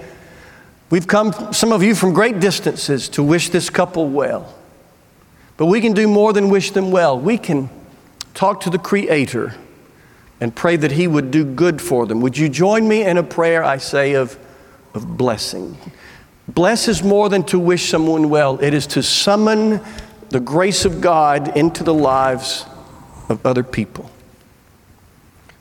We've 0.92 1.08
come, 1.08 1.52
some 1.52 1.72
of 1.72 1.82
you, 1.82 1.96
from 1.96 2.14
great 2.14 2.40
distances 2.40 3.10
to 3.10 3.24
wish 3.24 3.50
this 3.50 3.70
couple 3.70 4.08
well. 4.08 4.54
But 5.58 5.66
we 5.66 5.82
can 5.82 5.94
do 5.94 6.08
more 6.08 6.32
than 6.32 6.50
wish 6.50 6.72
them 6.72 6.92
well. 6.92 7.20
We 7.20 7.38
can 7.38 7.70
talk 8.34 8.62
to 8.62 8.70
the 8.70 8.78
Creator 8.78 9.56
and 10.40 10.56
pray 10.56 10.76
that 10.76 10.92
He 10.92 11.08
would 11.08 11.32
do 11.32 11.44
good 11.44 11.82
for 11.82 12.06
them. 12.06 12.22
Would 12.22 12.38
you 12.38 12.50
join 12.50 12.88
me 12.88 13.04
in 13.04 13.18
a 13.18 13.24
prayer, 13.24 13.64
I 13.64 13.78
say, 13.78 14.14
of, 14.14 14.38
of 14.94 15.18
blessing? 15.18 15.78
Bless 16.48 16.88
is 16.88 17.02
more 17.02 17.30
than 17.30 17.44
to 17.46 17.58
wish 17.58 17.90
someone 17.90 18.30
well, 18.30 18.60
it 18.62 18.74
is 18.74 18.86
to 18.88 19.02
summon 19.02 19.82
the 20.30 20.40
grace 20.40 20.86
of 20.86 21.02
God 21.02 21.58
into 21.58 21.84
the 21.84 21.94
lives 21.94 22.66
of 23.30 23.44
other 23.46 23.64
people. 23.64 24.12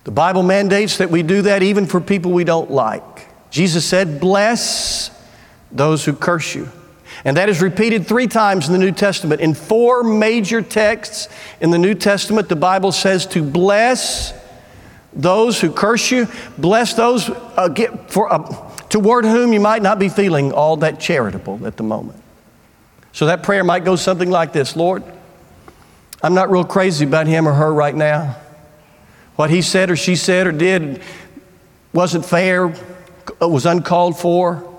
The 0.04 0.11
Bible 0.11 0.42
mandates 0.42 0.99
that 0.99 1.11
we 1.11 1.23
do 1.23 1.42
that 1.42 1.62
even 1.62 1.87
for 1.87 2.00
people 2.00 2.32
we 2.32 2.44
don't 2.44 2.70
like. 2.70 3.02
Jesus 3.50 3.87
said, 3.87 4.20
Bless 4.20 5.11
those 5.73 6.04
who 6.04 6.12
curse 6.12 6.54
you. 6.54 6.68
And 7.25 7.37
that 7.38 7.49
is 7.49 7.62
repeated 7.62 8.06
three 8.06 8.26
times 8.26 8.66
in 8.66 8.73
the 8.73 8.78
New 8.78 8.92
Testament. 8.92 9.40
In 9.40 9.54
four 9.54 10.02
major 10.02 10.61
texts 10.61 11.28
in 11.61 11.70
the 11.70 11.78
New 11.78 11.94
Testament, 11.94 12.49
the 12.49 12.56
Bible 12.56 12.92
says 12.92 13.25
to 13.28 13.42
bless 13.42 14.34
those 15.14 15.61
who 15.61 15.73
curse 15.73 16.11
you, 16.11 16.28
bless 16.58 16.94
those 16.94 17.30
uh, 17.30 17.68
get, 17.68 18.11
for, 18.11 18.30
uh, 18.32 18.70
toward 18.88 19.25
whom 19.25 19.52
you 19.52 19.61
might 19.61 19.80
not 19.80 19.99
be 19.99 20.08
feeling 20.08 20.52
all 20.52 20.76
that 20.78 21.00
charitable 21.00 21.66
at 21.66 21.76
the 21.76 21.82
moment. 21.82 22.20
So 23.12 23.26
that 23.26 23.42
prayer 23.42 23.64
might 23.64 23.84
go 23.84 23.96
something 23.96 24.30
like 24.30 24.52
this 24.52 24.76
Lord, 24.76 25.02
I'm 26.23 26.34
not 26.34 26.50
real 26.50 26.64
crazy 26.64 27.04
about 27.04 27.26
him 27.26 27.46
or 27.46 27.54
her 27.54 27.73
right 27.73 27.94
now. 27.94 28.37
What 29.36 29.50
he 29.50 29.62
said 29.62 29.90
or 29.90 29.96
she 29.96 30.16
said 30.16 30.46
or 30.46 30.52
did 30.52 31.02
wasn't 31.92 32.24
fair, 32.24 32.74
uh, 33.40 33.48
was 33.48 33.66
uncalled 33.66 34.18
for. 34.18 34.70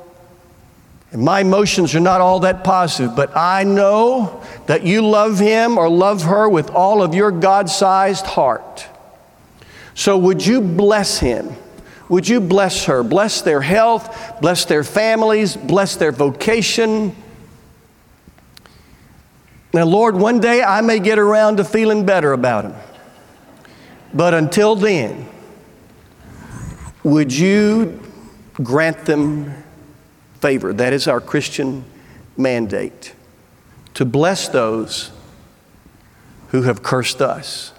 And 1.12 1.24
my 1.24 1.42
emotions 1.42 1.96
are 1.96 2.00
not 2.02 2.20
all 2.22 2.42
that 2.42 2.64
positive, 2.64 3.16
but 3.16 3.36
I 3.38 3.64
know 3.64 4.44
that 4.68 4.84
you 4.84 5.02
love 5.02 5.40
him 5.40 5.78
or 5.78 5.90
love 5.90 6.24
her 6.24 6.50
with 6.50 6.70
all 6.70 7.02
of 7.02 7.14
your 7.14 7.32
God 7.32 7.70
sized 7.70 8.26
heart. 8.26 8.88
So 9.94 10.18
would 10.18 10.46
you 10.46 10.60
bless 10.60 11.20
him? 11.20 11.56
Would 12.10 12.28
you 12.28 12.42
bless 12.42 12.86
her? 12.86 13.02
Bless 13.02 13.42
their 13.42 13.62
health, 13.62 14.42
bless 14.42 14.66
their 14.66 14.84
families, 14.84 15.56
bless 15.56 15.96
their 15.96 16.12
vocation. 16.12 17.16
Now, 19.74 19.86
Lord, 19.86 20.16
one 20.16 20.40
day 20.40 20.62
I 20.62 20.82
may 20.82 21.00
get 21.00 21.18
around 21.18 21.58
to 21.58 21.64
feeling 21.64 22.06
better 22.06 22.34
about 22.34 22.66
him. 22.66 22.76
But 24.16 24.34
until 24.34 24.76
then, 24.76 25.30
would 27.04 27.32
you 27.32 28.02
grant 28.64 29.06
them 29.06 29.54
favor. 30.40 30.74
That 30.74 30.94
is 30.94 31.08
our 31.08 31.20
Christian 31.20 31.84
mandate 32.38 33.14
to 33.94 34.06
bless 34.06 34.48
those 34.48 35.12
who 36.50 36.64
have 36.64 36.84
cursed 36.84 37.22
us. 37.22 37.74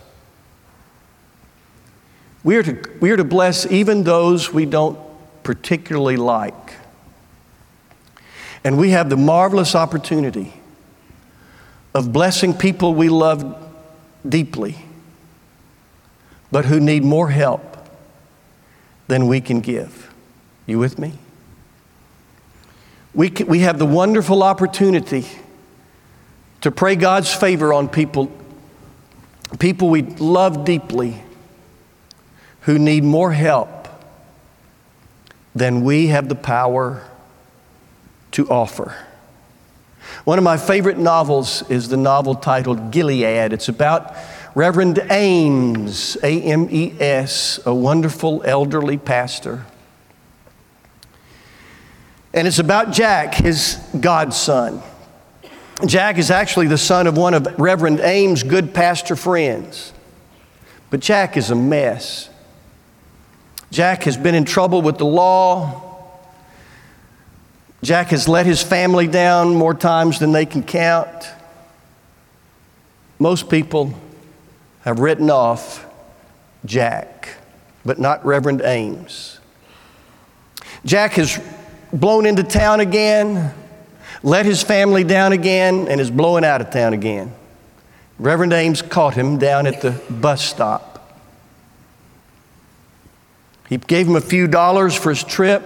We 2.43 2.57
are 2.57 2.63
to, 2.63 2.91
we 3.01 3.11
are 3.11 3.17
to 3.17 3.25
bless 3.25 3.71
even 3.71 4.05
those 4.05 4.53
we 4.53 4.67
don't 4.67 4.99
particularly 5.43 6.17
like. 6.17 6.75
And 8.65 8.79
we 8.79 8.91
have 8.91 9.11
the 9.11 9.17
marvelous 9.17 9.75
opportunity 9.75 10.53
of 11.95 12.13
blessing 12.13 12.53
people 12.53 12.95
we 12.95 13.09
love 13.09 13.71
deeply, 14.29 14.77
but 16.51 16.67
who 16.67 16.81
need 16.81 17.05
more 17.05 17.31
help 17.31 17.77
than 19.09 19.27
we 19.27 19.41
can 19.41 19.61
give. 19.61 20.13
You 20.67 20.79
with 20.79 20.99
me? 20.99 21.19
we, 23.17 23.31
we 23.31 23.61
have 23.61 23.79
the 23.79 23.87
wonderful 23.87 24.43
opportunity 24.43 25.25
to 26.61 26.71
pray 26.71 26.95
God's 26.97 27.33
favor 27.33 27.73
on 27.73 27.89
people, 27.89 28.31
people 29.59 29.89
we 29.89 30.03
love 30.03 30.67
deeply, 30.67 31.23
who 32.63 32.79
need 32.79 33.05
more 33.05 33.33
help 33.33 33.89
than 35.55 35.83
we 35.83 36.09
have 36.09 36.29
the 36.29 36.35
power 36.35 37.03
to 38.33 38.47
offer. 38.51 38.95
One 40.25 40.37
of 40.37 40.45
my 40.45 40.59
favorite 40.59 40.99
novels 40.99 41.69
is 41.71 41.89
the 41.89 41.97
novel 41.97 42.35
titled 42.35 42.91
Gilead. 42.91 43.55
It's 43.55 43.69
about 43.69 44.15
Reverend 44.57 44.99
Ames, 45.11 46.17
A 46.25 46.43
M 46.43 46.67
E 46.69 46.93
S, 46.99 47.61
a 47.65 47.73
wonderful 47.73 48.43
elderly 48.45 48.97
pastor 48.97 49.65
and 52.37 52.47
it's 52.47 52.59
about 52.59 52.93
Jack, 52.93 53.35
his 53.35 53.81
godson. 53.99 54.83
Jack 55.87 56.19
is 56.19 56.31
actually 56.31 56.67
the 56.67 56.77
son 56.77 57.07
of 57.07 57.17
one 57.17 57.33
of 57.33 57.59
Reverend 57.59 57.99
Ames' 58.01 58.43
good 58.43 58.75
pastor 58.75 59.17
friends. 59.17 59.95
But 60.91 61.01
Jack 61.01 61.39
is 61.39 61.51
a 61.51 61.55
mess. 61.55 62.29
Jack 63.71 64.03
has 64.03 64.19
been 64.19 64.35
in 64.35 64.45
trouble 64.45 64.83
with 64.83 64.99
the 64.99 65.07
law. 65.07 65.83
Jack 67.83 68.09
has 68.09 68.29
let 68.29 68.45
his 68.45 68.63
family 68.63 69.07
down 69.07 69.55
more 69.55 69.75
times 69.75 70.19
than 70.19 70.33
they 70.33 70.45
can 70.45 70.63
count. 70.63 71.31
Most 73.19 73.49
people 73.49 73.99
have 74.87 75.01
written 75.01 75.31
off 75.31 75.85
Jack, 76.65 77.37
but 77.85 77.99
not 77.99 78.25
Reverend 78.25 78.63
Ames. 78.63 79.41
Jack 80.85 81.15
has 81.15 81.41
blown 81.93 82.25
into 82.25 82.45
town 82.45 82.79
again, 82.79 83.53
let 84.23 84.47
his 84.47 84.63
family 84.63 85.03
down 85.03 85.33
again, 85.33 85.89
and 85.89 86.01
is 86.01 86.09
blowing 86.09 86.45
out 86.45 86.61
of 86.61 86.71
town 86.71 86.95
again. 86.95 87.35
Reverend 88.21 88.53
Ames 88.53 88.81
caught 88.81 89.15
him 89.15 89.39
down 89.39 89.67
at 89.67 89.81
the 89.81 89.91
bus 90.09 90.43
stop. 90.43 91.21
He 93.69 93.79
gave 93.79 94.07
him 94.07 94.15
a 94.15 94.21
few 94.21 94.47
dollars 94.47 94.95
for 94.95 95.11
his 95.11 95.25
trip. 95.25 95.65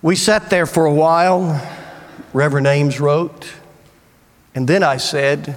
We 0.00 0.16
sat 0.16 0.48
there 0.48 0.64
for 0.64 0.86
a 0.86 0.92
while, 0.92 1.62
Reverend 2.32 2.66
Ames 2.66 2.98
wrote, 2.98 3.52
and 4.54 4.68
then 4.68 4.82
I 4.82 4.98
said, 4.98 5.56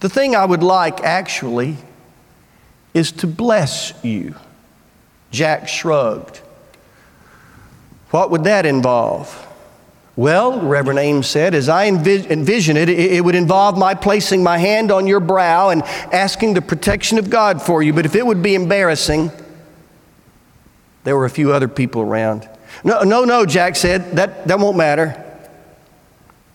The 0.00 0.08
thing 0.08 0.36
I 0.36 0.44
would 0.44 0.62
like 0.62 1.00
actually 1.02 1.76
is 2.92 3.12
to 3.12 3.26
bless 3.26 3.92
you. 4.04 4.34
Jack 5.30 5.68
shrugged. 5.68 6.38
What 8.10 8.30
would 8.30 8.44
that 8.44 8.66
involve? 8.66 9.46
Well, 10.16 10.60
Reverend 10.60 10.98
Ames 10.98 11.28
said, 11.28 11.54
as 11.54 11.68
I 11.68 11.86
envision 11.86 12.76
it, 12.76 12.90
it 12.90 13.24
would 13.24 13.36
involve 13.36 13.78
my 13.78 13.94
placing 13.94 14.42
my 14.42 14.58
hand 14.58 14.90
on 14.90 15.06
your 15.06 15.20
brow 15.20 15.70
and 15.70 15.82
asking 15.82 16.54
the 16.54 16.60
protection 16.60 17.16
of 17.16 17.30
God 17.30 17.62
for 17.62 17.82
you. 17.82 17.92
But 17.92 18.04
if 18.04 18.14
it 18.16 18.26
would 18.26 18.42
be 18.42 18.54
embarrassing, 18.54 19.30
there 21.04 21.16
were 21.16 21.24
a 21.24 21.30
few 21.30 21.52
other 21.52 21.68
people 21.68 22.02
around. 22.02 22.48
No, 22.84 23.02
no, 23.02 23.24
no, 23.24 23.46
Jack 23.46 23.76
said, 23.76 24.16
that, 24.16 24.48
that 24.48 24.58
won't 24.58 24.76
matter. 24.76 25.29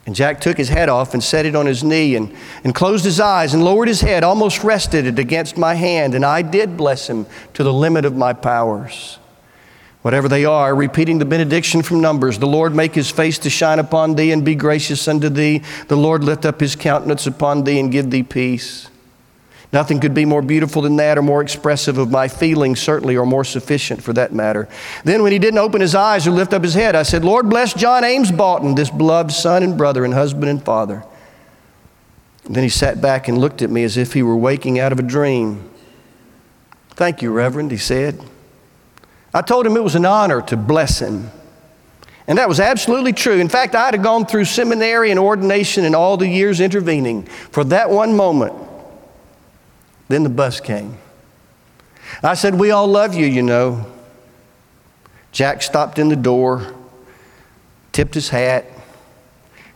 And 0.06 0.16
Jack 0.16 0.40
took 0.40 0.58
his 0.58 0.70
head 0.70 0.88
off 0.88 1.14
and 1.14 1.24
set 1.24 1.48
it 1.48 1.56
on 1.56 1.66
his 1.66 1.84
knee 1.84 2.16
and, 2.16 2.32
and 2.64 2.76
closed 2.76 3.06
his 3.06 3.20
eyes 3.20 3.54
and 3.54 3.64
lowered 3.64 3.88
his 3.88 4.02
head, 4.02 4.24
almost 4.24 4.64
rested 4.64 5.08
it 5.08 5.18
against 5.18 5.58
my 5.58 5.74
hand. 5.74 6.14
And 6.14 6.24
I 6.24 6.44
did 6.44 6.78
bless 6.78 7.10
him 7.10 7.26
to 7.56 7.64
the 7.64 7.74
limit 7.74 8.06
of 8.06 8.16
my 8.16 8.34
powers. 8.34 9.18
whatever 10.04 10.30
they 10.30 10.46
are, 10.46 10.76
repeating 10.76 11.18
the 11.18 11.26
benediction 11.26 11.82
from 11.82 12.02
Numbers 12.02 12.38
The 12.38 12.46
Lord 12.46 12.76
make 12.76 12.94
his 12.94 13.10
face 13.10 13.40
to 13.40 13.50
shine 13.50 13.80
upon 13.80 14.14
thee 14.14 14.32
and 14.32 14.46
be 14.46 14.54
gracious 14.54 15.08
unto 15.08 15.30
thee. 15.30 15.64
The 15.88 15.98
Lord 15.98 16.24
lift 16.24 16.46
up 16.46 16.60
his 16.60 16.76
countenance 16.76 17.26
upon 17.26 17.64
thee 17.64 17.80
and 17.80 17.92
give 17.92 18.12
thee 18.12 18.22
peace. 18.22 18.90
Nothing 19.74 20.00
could 20.00 20.13
be 20.13 20.25
more 20.25 20.41
beautiful 20.41 20.81
than 20.81 20.95
that, 20.98 21.17
or 21.17 21.22
more 21.22 21.41
expressive 21.41 21.98
of 21.98 22.12
my 22.12 22.27
feelings, 22.27 22.79
certainly, 22.79 23.17
or 23.17 23.25
more 23.25 23.43
sufficient 23.43 24.01
for 24.01 24.13
that 24.13 24.34
matter. 24.34 24.69
Then, 25.03 25.24
when 25.24 25.31
he 25.31 25.39
didn't 25.39 25.60
open 25.60 25.81
his 25.81 25.95
eyes 25.95 26.27
or 26.27 26.31
lift 26.31 26.53
up 26.53 26.63
his 26.63 26.74
head, 26.74 26.95
I 26.95 27.03
said, 27.03 27.25
Lord, 27.25 27.50
bless 27.50 27.74
John 27.74 28.03
Ames 28.03 28.31
Boughton, 28.31 28.75
this 28.75 28.89
beloved 28.89 29.31
son 29.31 29.63
and 29.63 29.77
brother 29.77 30.05
and 30.05 30.13
husband 30.13 30.50
and 30.50 30.63
father. 30.63 31.03
And 32.45 32.55
then 32.55 32.63
he 32.63 32.69
sat 32.69 33.01
back 33.01 33.27
and 33.27 33.38
looked 33.38 33.62
at 33.62 33.69
me 33.69 33.84
as 33.84 33.98
if 33.98 34.13
he 34.13 34.24
were 34.24 34.38
waking 34.38 34.79
out 34.79 34.91
of 34.91 35.00
a 35.00 35.03
dream. 35.03 35.69
Thank 36.91 37.22
you, 37.22 37.31
Reverend, 37.31 37.72
he 37.72 37.77
said. 37.77 38.24
I 39.34 39.41
told 39.41 39.65
him 39.65 39.75
it 39.75 39.84
was 39.84 39.95
an 39.95 40.05
honor 40.05 40.41
to 40.43 40.55
bless 40.55 41.00
him. 41.00 41.31
And 42.27 42.38
that 42.38 42.48
was 42.48 42.60
absolutely 42.60 43.13
true. 43.13 43.39
In 43.39 43.50
fact, 43.50 43.75
I'd 43.75 43.93
have 43.93 44.03
gone 44.03 44.25
through 44.25 44.45
seminary 44.45 45.12
and 45.12 45.19
ordination 45.19 45.86
and 45.86 45.95
all 45.95 46.17
the 46.17 46.27
years 46.27 46.60
intervening 46.60 47.24
for 47.24 47.63
that 47.65 47.89
one 47.89 48.15
moment. 48.15 48.53
Then 50.08 50.24
the 50.24 50.30
bus 50.30 50.60
came. 50.60 50.98
I 52.22 52.36
said, 52.36 52.56
We 52.56 52.72
all 52.72 52.88
love 52.88 53.16
you, 53.16 53.26
you 53.26 53.42
know. 53.42 53.86
Jack 55.32 55.62
stopped 55.62 56.00
in 56.00 56.10
the 56.10 56.16
door, 56.16 56.74
tipped 57.92 58.14
his 58.14 58.30
hat, 58.30 58.66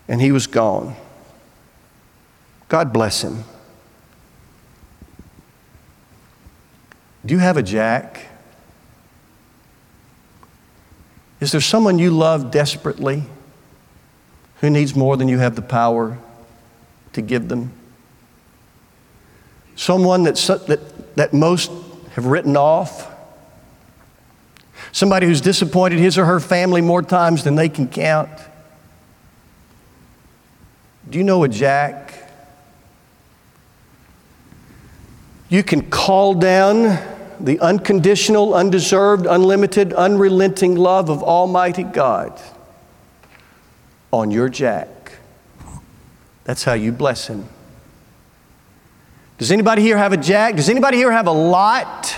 and 0.07 0.21
he 0.21 0.31
was 0.31 0.47
gone. 0.47 0.95
God 2.69 2.93
bless 2.93 3.23
him. 3.23 3.43
Do 7.25 7.33
you 7.33 7.39
have 7.39 7.57
a 7.57 7.63
Jack? 7.63 8.27
Is 11.39 11.51
there 11.51 11.61
someone 11.61 11.99
you 11.99 12.11
love 12.11 12.51
desperately 12.51 13.23
who 14.61 14.69
needs 14.69 14.95
more 14.95 15.17
than 15.17 15.27
you 15.27 15.39
have 15.39 15.55
the 15.55 15.61
power 15.61 16.17
to 17.13 17.21
give 17.21 17.49
them? 17.49 17.71
Someone 19.79 20.23
that, 20.23 20.35
that, 20.67 21.15
that 21.15 21.33
most 21.33 21.71
have 22.11 22.25
written 22.25 22.57
off? 22.57 23.09
Somebody 24.91 25.25
who's 25.25 25.39
disappointed 25.39 25.99
his 25.99 26.17
or 26.17 26.25
her 26.25 26.41
family 26.41 26.81
more 26.81 27.01
times 27.01 27.45
than 27.45 27.55
they 27.55 27.69
can 27.69 27.87
count? 27.87 28.29
Do 31.09 31.17
you 31.17 31.23
know 31.23 31.45
a 31.45 31.47
Jack? 31.47 32.29
You 35.47 35.63
can 35.63 35.89
call 35.89 36.33
down 36.33 36.99
the 37.39 37.57
unconditional, 37.61 38.55
undeserved, 38.55 39.25
unlimited, 39.25 39.93
unrelenting 39.93 40.75
love 40.75 41.09
of 41.09 41.23
Almighty 41.23 41.83
God 41.83 42.37
on 44.11 44.29
your 44.29 44.49
Jack. 44.49 45.13
That's 46.43 46.65
how 46.65 46.73
you 46.73 46.91
bless 46.91 47.27
him. 47.27 47.47
Does 49.39 49.51
anybody 49.51 49.81
here 49.81 49.97
have 49.97 50.11
a 50.11 50.17
Jack? 50.17 50.57
Does 50.57 50.69
anybody 50.69 50.97
here 50.97 51.11
have 51.11 51.25
a 51.27 51.31
Lot? 51.31 52.13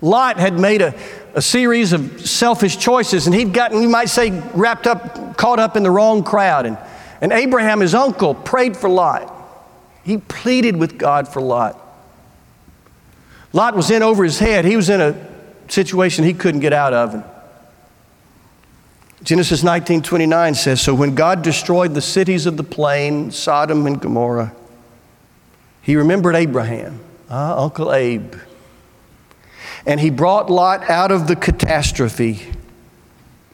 Lot 0.00 0.38
had 0.38 0.58
made 0.58 0.80
a, 0.80 0.94
a 1.34 1.42
series 1.42 1.92
of 1.92 2.26
selfish 2.26 2.78
choices, 2.78 3.26
and 3.26 3.36
he'd 3.36 3.52
gotten, 3.52 3.82
you 3.82 3.88
might 3.90 4.08
say, 4.08 4.30
wrapped 4.54 4.86
up, 4.86 5.36
caught 5.36 5.58
up 5.58 5.76
in 5.76 5.82
the 5.82 5.90
wrong 5.90 6.24
crowd. 6.24 6.64
And, 6.64 6.78
and 7.20 7.32
Abraham, 7.32 7.80
his 7.80 7.94
uncle, 7.94 8.34
prayed 8.34 8.78
for 8.78 8.88
Lot. 8.88 9.30
He 10.02 10.16
pleaded 10.16 10.76
with 10.76 10.96
God 10.96 11.28
for 11.28 11.42
Lot. 11.42 11.78
Lot 13.52 13.76
was 13.76 13.90
in 13.90 14.02
over 14.02 14.24
his 14.24 14.38
head. 14.38 14.64
He 14.64 14.76
was 14.76 14.88
in 14.88 15.02
a 15.02 15.14
situation 15.68 16.24
he 16.24 16.32
couldn't 16.32 16.60
get 16.60 16.72
out 16.72 16.94
of. 16.94 17.24
Genesis 19.22 19.62
19:29 19.62 20.54
says, 20.54 20.80
"So 20.80 20.94
when 20.94 21.14
God 21.14 21.42
destroyed 21.42 21.92
the 21.92 22.00
cities 22.00 22.46
of 22.46 22.56
the 22.56 22.64
plain, 22.64 23.30
Sodom 23.30 23.86
and 23.86 24.00
Gomorrah, 24.00 24.52
he 25.82 25.96
remembered 25.96 26.36
Abraham, 26.36 27.00
uh, 27.30 27.62
Uncle 27.62 27.92
Abe, 27.92 28.34
and 29.86 30.00
he 30.00 30.10
brought 30.10 30.50
Lot 30.50 30.88
out 30.88 31.10
of 31.10 31.26
the 31.26 31.36
catastrophe 31.36 32.52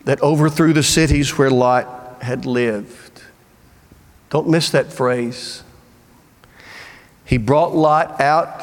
that 0.05 0.21
overthrew 0.23 0.73
the 0.73 0.83
cities 0.83 1.37
where 1.39 1.51
Lot 1.51 2.19
had 2.23 2.47
lived." 2.47 3.23
Don't 4.31 4.49
miss 4.49 4.71
that 4.71 4.93
phrase. 4.93 5.63
He 7.25 7.39
brought 7.39 7.75
Lot 7.75 8.21
out 8.21 8.63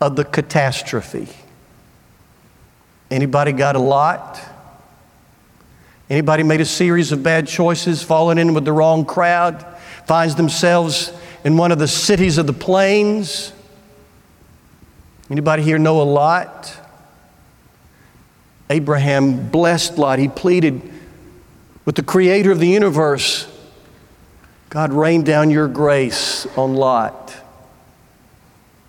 of 0.00 0.16
the 0.16 0.24
catastrophe. 0.24 1.28
Anybody 3.10 3.52
got 3.52 3.74
a 3.76 3.80
lot? 3.80 4.40
Anybody 6.10 6.42
made 6.42 6.60
a 6.60 6.64
series 6.64 7.12
of 7.12 7.22
bad 7.22 7.46
choices, 7.46 8.02
fallen 8.02 8.38
in 8.38 8.54
with 8.54 8.64
the 8.64 8.72
wrong 8.72 9.04
crowd, 9.04 9.64
finds 10.06 10.34
themselves 10.36 11.12
in 11.44 11.56
one 11.56 11.72
of 11.72 11.78
the 11.78 11.88
cities 11.88 12.38
of 12.38 12.46
the 12.46 12.52
plains? 12.52 13.52
Anybody 15.30 15.62
here 15.62 15.78
know 15.78 16.00
a 16.00 16.04
lot? 16.04 16.74
Abraham 18.70 19.48
blessed 19.48 19.98
Lot. 19.98 20.18
He 20.18 20.28
pleaded 20.28 20.82
with 21.84 21.94
the 21.94 22.02
creator 22.02 22.50
of 22.50 22.58
the 22.58 22.68
universe 22.68 23.48
God, 24.70 24.92
rain 24.92 25.22
down 25.22 25.50
your 25.50 25.66
grace 25.66 26.46
on 26.56 26.74
Lot. 26.74 27.34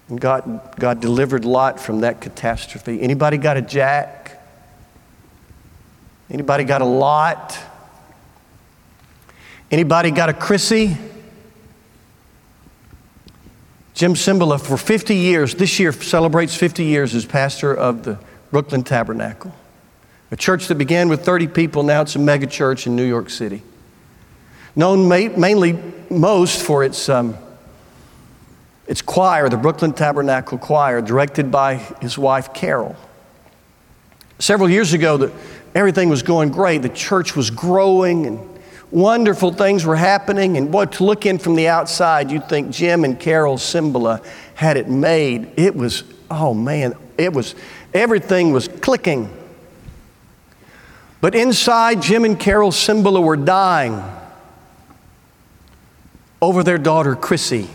And 0.09 0.19
God, 0.19 0.75
God 0.77 0.99
delivered 0.99 1.45
Lot 1.45 1.79
from 1.79 2.01
that 2.01 2.19
catastrophe. 2.19 3.01
Anybody 3.01 3.37
got 3.37 3.55
a 3.57 3.61
jack? 3.61 4.41
Anybody 6.29 6.63
got 6.63 6.81
a 6.81 6.85
lot? 6.85 7.57
Anybody 9.71 10.11
got 10.11 10.29
a 10.29 10.33
Chrissy? 10.33 10.97
Jim 13.99 14.13
Cymbala, 14.13 14.61
for 14.61 14.77
50 14.77 15.13
years, 15.13 15.55
this 15.55 15.77
year 15.77 15.91
celebrates 15.91 16.55
50 16.55 16.85
years 16.85 17.13
as 17.13 17.25
pastor 17.25 17.75
of 17.75 18.03
the 18.03 18.17
Brooklyn 18.49 18.81
Tabernacle, 18.81 19.53
a 20.31 20.37
church 20.37 20.69
that 20.69 20.75
began 20.75 21.09
with 21.09 21.25
30 21.25 21.47
people, 21.47 21.83
now 21.83 22.03
it's 22.03 22.15
a 22.15 22.19
mega 22.19 22.47
church 22.47 22.87
in 22.87 22.95
New 22.95 23.03
York 23.03 23.29
City. 23.29 23.61
Known 24.73 25.09
ma- 25.09 25.37
mainly 25.37 25.77
most 26.09 26.61
for 26.61 26.85
its 26.85 27.09
um, 27.09 27.35
its 28.87 29.01
choir, 29.01 29.49
the 29.49 29.57
Brooklyn 29.57 29.91
Tabernacle 29.91 30.57
Choir, 30.57 31.01
directed 31.01 31.51
by 31.51 31.75
his 31.99 32.17
wife 32.17 32.53
Carol. 32.53 32.95
Several 34.39 34.69
years 34.69 34.93
ago, 34.93 35.17
the, 35.17 35.33
everything 35.75 36.07
was 36.07 36.23
going 36.23 36.51
great. 36.51 36.83
The 36.83 36.87
church 36.87 37.35
was 37.35 37.51
growing 37.51 38.27
and 38.27 38.58
wonderful 38.91 39.53
things 39.53 39.85
were 39.85 39.95
happening. 39.95 40.57
And 40.57 40.71
boy, 40.71 40.85
to 40.85 41.03
look 41.03 41.25
in 41.25 41.37
from 41.37 41.55
the 41.55 41.67
outside, 41.67 42.31
you'd 42.31 42.49
think 42.49 42.71
Jim 42.71 43.03
and 43.03 43.19
Carol 43.19 43.57
Cymbala 43.57 44.23
had 44.55 44.77
it 44.77 44.87
made. 44.87 45.51
It 45.57 45.75
was, 45.75 46.03
oh 46.29 46.53
man, 46.53 46.93
it 47.17 47.33
was, 47.33 47.55
everything 47.93 48.51
was 48.51 48.67
clicking. 48.67 49.35
But 51.21 51.35
inside, 51.35 52.01
Jim 52.01 52.23
and 52.23 52.39
Carol 52.39 52.71
Cymbala 52.71 53.21
were 53.21 53.37
dying 53.37 54.01
over 56.41 56.63
their 56.63 56.77
daughter, 56.77 57.15
Chrissy 57.15 57.67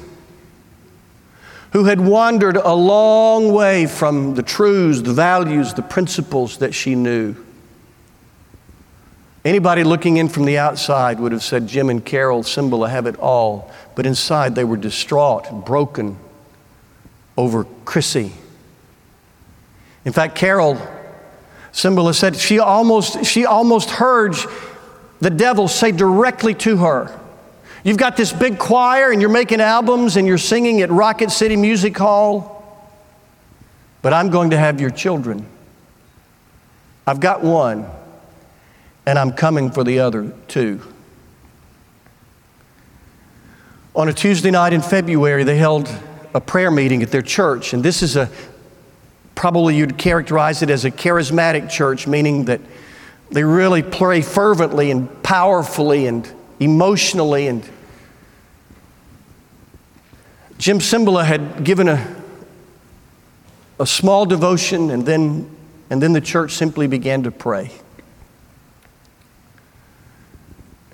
who 1.74 1.84
had 1.86 2.00
wandered 2.00 2.56
a 2.56 2.72
long 2.72 3.52
way 3.52 3.84
from 3.84 4.36
the 4.36 4.42
truths, 4.44 5.02
the 5.02 5.12
values, 5.12 5.74
the 5.74 5.82
principles 5.82 6.58
that 6.58 6.72
she 6.72 6.94
knew. 6.94 7.34
Anybody 9.44 9.84
looking 9.84 10.16
in 10.16 10.28
from 10.28 10.46
the 10.46 10.56
outside 10.56 11.20
would 11.20 11.32
have 11.32 11.42
said 11.42 11.66
Jim 11.66 11.90
and 11.90 12.02
Carol 12.02 12.42
Cymbala 12.42 12.88
have 12.88 13.06
it 13.06 13.16
all, 13.16 13.70
but 13.94 14.06
inside 14.06 14.54
they 14.54 14.64
were 14.64 14.78
distraught, 14.78 15.66
broken 15.66 16.16
over 17.36 17.64
Chrissy. 17.84 18.32
In 20.06 20.12
fact, 20.12 20.34
Carol 20.34 20.80
Cymbala 21.72 22.14
said 22.14 22.36
she 22.36 22.58
almost, 22.58 23.26
she 23.26 23.44
almost 23.44 23.90
heard 23.90 24.34
the 25.20 25.30
devil 25.30 25.68
say 25.68 25.92
directly 25.92 26.54
to 26.54 26.78
her, 26.78 27.20
You've 27.82 27.98
got 27.98 28.16
this 28.16 28.32
big 28.32 28.58
choir 28.58 29.12
and 29.12 29.20
you're 29.20 29.30
making 29.30 29.60
albums 29.60 30.16
and 30.16 30.26
you're 30.26 30.38
singing 30.38 30.80
at 30.80 30.90
Radio 30.90 31.28
City 31.28 31.54
Music 31.54 31.94
Hall, 31.98 32.82
but 34.00 34.14
I'm 34.14 34.30
going 34.30 34.50
to 34.50 34.56
have 34.56 34.80
your 34.80 34.88
children. 34.88 35.46
I've 37.06 37.20
got 37.20 37.42
one, 37.42 37.86
and 39.06 39.18
I'm 39.18 39.32
coming 39.32 39.70
for 39.70 39.84
the 39.84 39.98
other 40.00 40.32
two. 40.48 40.80
On 43.94 44.08
a 44.08 44.12
Tuesday 44.12 44.50
night 44.50 44.72
in 44.72 44.80
February, 44.80 45.44
they 45.44 45.56
held 45.56 45.88
a 46.34 46.40
prayer 46.40 46.70
meeting 46.70 47.02
at 47.02 47.10
their 47.10 47.22
church, 47.22 47.72
and 47.72 47.82
this 47.82 48.02
is 48.02 48.16
a 48.16 48.28
probably 49.34 49.76
you'd 49.76 49.98
characterize 49.98 50.62
it 50.62 50.70
as 50.70 50.84
a 50.84 50.90
charismatic 50.90 51.70
church, 51.70 52.06
meaning 52.06 52.46
that 52.46 52.60
they 53.30 53.44
really 53.44 53.82
pray 53.82 54.20
fervently 54.20 54.90
and 54.90 55.22
powerfully 55.22 56.06
and 56.06 56.30
emotionally 56.60 57.48
and 57.48 57.68
Jim 60.56 60.78
Cymbala 60.78 61.24
had 61.24 61.64
given 61.64 61.88
a, 61.88 62.22
a 63.80 63.86
small 63.86 64.24
devotion 64.24 64.90
and 64.90 65.04
then 65.04 65.50
And 65.90 66.02
then 66.02 66.12
the 66.12 66.20
church 66.20 66.52
simply 66.52 66.86
began 66.86 67.22
to 67.24 67.30
pray. 67.30 67.70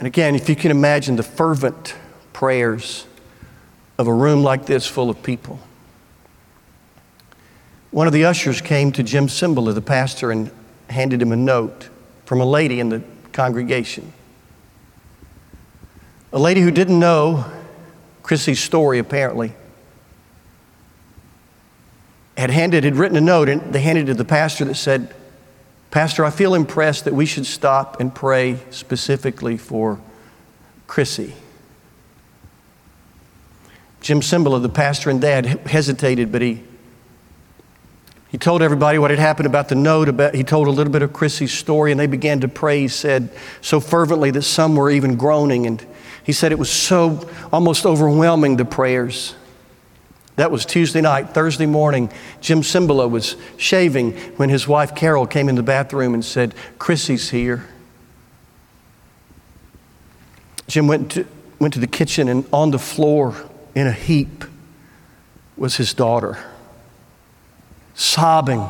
And 0.00 0.06
again, 0.06 0.34
if 0.34 0.48
you 0.48 0.56
can 0.56 0.70
imagine 0.70 1.16
the 1.16 1.22
fervent 1.22 1.94
prayers 2.32 3.06
of 3.98 4.06
a 4.06 4.14
room 4.14 4.42
like 4.42 4.64
this 4.64 4.86
full 4.86 5.10
of 5.10 5.22
people. 5.22 5.60
One 7.90 8.06
of 8.06 8.14
the 8.14 8.24
ushers 8.24 8.62
came 8.62 8.92
to 8.92 9.02
Jim 9.02 9.26
Cymbala, 9.26 9.74
the 9.74 9.82
pastor, 9.82 10.30
and 10.30 10.50
handed 10.88 11.20
him 11.20 11.32
a 11.32 11.36
note 11.36 11.90
from 12.24 12.40
a 12.40 12.46
lady 12.46 12.80
in 12.80 12.88
the 12.88 13.02
congregation. 13.32 14.14
A 16.32 16.38
lady 16.38 16.62
who 16.62 16.70
didn't 16.70 16.98
know 16.98 17.44
Chrissy's 18.22 18.58
story, 18.58 19.00
apparently, 19.00 19.52
had 22.38 22.48
handed, 22.48 22.84
had 22.84 22.96
written 22.96 23.18
a 23.18 23.20
note, 23.20 23.50
and 23.50 23.70
they 23.70 23.82
handed 23.82 24.08
it 24.08 24.12
to 24.12 24.14
the 24.14 24.24
pastor 24.24 24.64
that 24.64 24.76
said, 24.76 25.14
Pastor, 25.90 26.24
I 26.24 26.30
feel 26.30 26.54
impressed 26.54 27.04
that 27.04 27.14
we 27.14 27.26
should 27.26 27.46
stop 27.46 28.00
and 28.00 28.14
pray 28.14 28.58
specifically 28.70 29.56
for 29.56 30.00
Chrissy. 30.86 31.34
Jim 34.00 34.20
Cymbala, 34.20 34.62
the 34.62 34.68
pastor 34.68 35.10
and 35.10 35.20
dad, 35.20 35.46
hesitated, 35.46 36.32
but 36.32 36.42
he 36.42 36.62
he 38.30 38.38
told 38.38 38.62
everybody 38.62 38.98
what 38.98 39.10
had 39.10 39.18
happened 39.18 39.46
about 39.46 39.68
the 39.68 39.74
note. 39.74 40.08
About, 40.08 40.34
he 40.34 40.44
told 40.44 40.68
a 40.68 40.70
little 40.70 40.92
bit 40.92 41.02
of 41.02 41.12
Chrissy's 41.12 41.52
story, 41.52 41.90
and 41.90 41.98
they 41.98 42.06
began 42.06 42.40
to 42.40 42.48
pray, 42.48 42.82
he 42.82 42.88
said, 42.88 43.28
so 43.60 43.80
fervently 43.80 44.30
that 44.30 44.42
some 44.42 44.76
were 44.76 44.88
even 44.88 45.16
groaning. 45.16 45.66
And 45.66 45.84
he 46.22 46.32
said 46.32 46.52
it 46.52 46.58
was 46.58 46.70
so 46.70 47.28
almost 47.52 47.84
overwhelming, 47.84 48.56
the 48.56 48.64
prayers. 48.64 49.34
That 50.36 50.50
was 50.50 50.64
Tuesday 50.64 51.00
night. 51.00 51.30
Thursday 51.30 51.66
morning, 51.66 52.10
Jim 52.40 52.62
Cymbala 52.62 53.10
was 53.10 53.36
shaving 53.56 54.12
when 54.36 54.48
his 54.48 54.66
wife 54.66 54.94
Carol 54.94 55.26
came 55.26 55.48
in 55.48 55.54
the 55.54 55.62
bathroom 55.62 56.14
and 56.14 56.24
said, 56.24 56.54
Chrissy's 56.78 57.30
here. 57.30 57.66
Jim 60.66 60.86
went 60.86 61.12
to, 61.12 61.26
went 61.58 61.74
to 61.74 61.80
the 61.80 61.86
kitchen, 61.86 62.28
and 62.28 62.46
on 62.52 62.70
the 62.70 62.78
floor 62.78 63.34
in 63.74 63.86
a 63.86 63.92
heap 63.92 64.44
was 65.56 65.76
his 65.76 65.92
daughter 65.92 66.38
sobbing. 67.94 68.66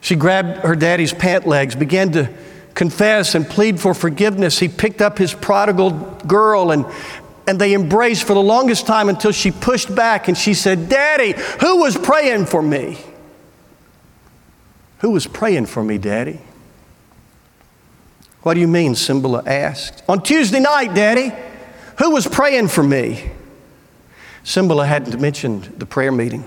She 0.00 0.14
grabbed 0.14 0.58
her 0.58 0.76
daddy's 0.76 1.12
pant 1.12 1.46
legs, 1.46 1.74
began 1.74 2.12
to 2.12 2.32
confess 2.74 3.34
and 3.34 3.44
plead 3.44 3.80
for 3.80 3.92
forgiveness. 3.92 4.60
He 4.60 4.68
picked 4.68 5.02
up 5.02 5.18
his 5.18 5.34
prodigal 5.34 5.90
girl 6.26 6.70
and, 6.70 6.86
and 7.48 7.58
they 7.58 7.72
embraced 7.72 8.24
for 8.24 8.34
the 8.34 8.42
longest 8.42 8.86
time 8.86 9.08
until 9.08 9.32
she 9.32 9.50
pushed 9.50 9.94
back 9.94 10.28
and 10.28 10.36
she 10.36 10.52
said, 10.52 10.90
Daddy, 10.90 11.34
who 11.60 11.78
was 11.78 11.96
praying 11.96 12.44
for 12.44 12.60
me? 12.60 12.98
Who 14.98 15.10
was 15.10 15.26
praying 15.26 15.66
for 15.66 15.82
me, 15.82 15.96
Daddy? 15.96 16.40
What 18.42 18.54
do 18.54 18.60
you 18.60 18.68
mean? 18.68 18.92
Cymbala 18.92 19.46
asked. 19.46 20.02
On 20.08 20.22
Tuesday 20.22 20.60
night, 20.60 20.94
Daddy, 20.94 21.32
who 21.98 22.10
was 22.10 22.26
praying 22.26 22.68
for 22.68 22.82
me? 22.82 23.30
Cymbala 24.44 24.86
hadn't 24.86 25.18
mentioned 25.18 25.64
the 25.78 25.86
prayer 25.86 26.12
meeting. 26.12 26.44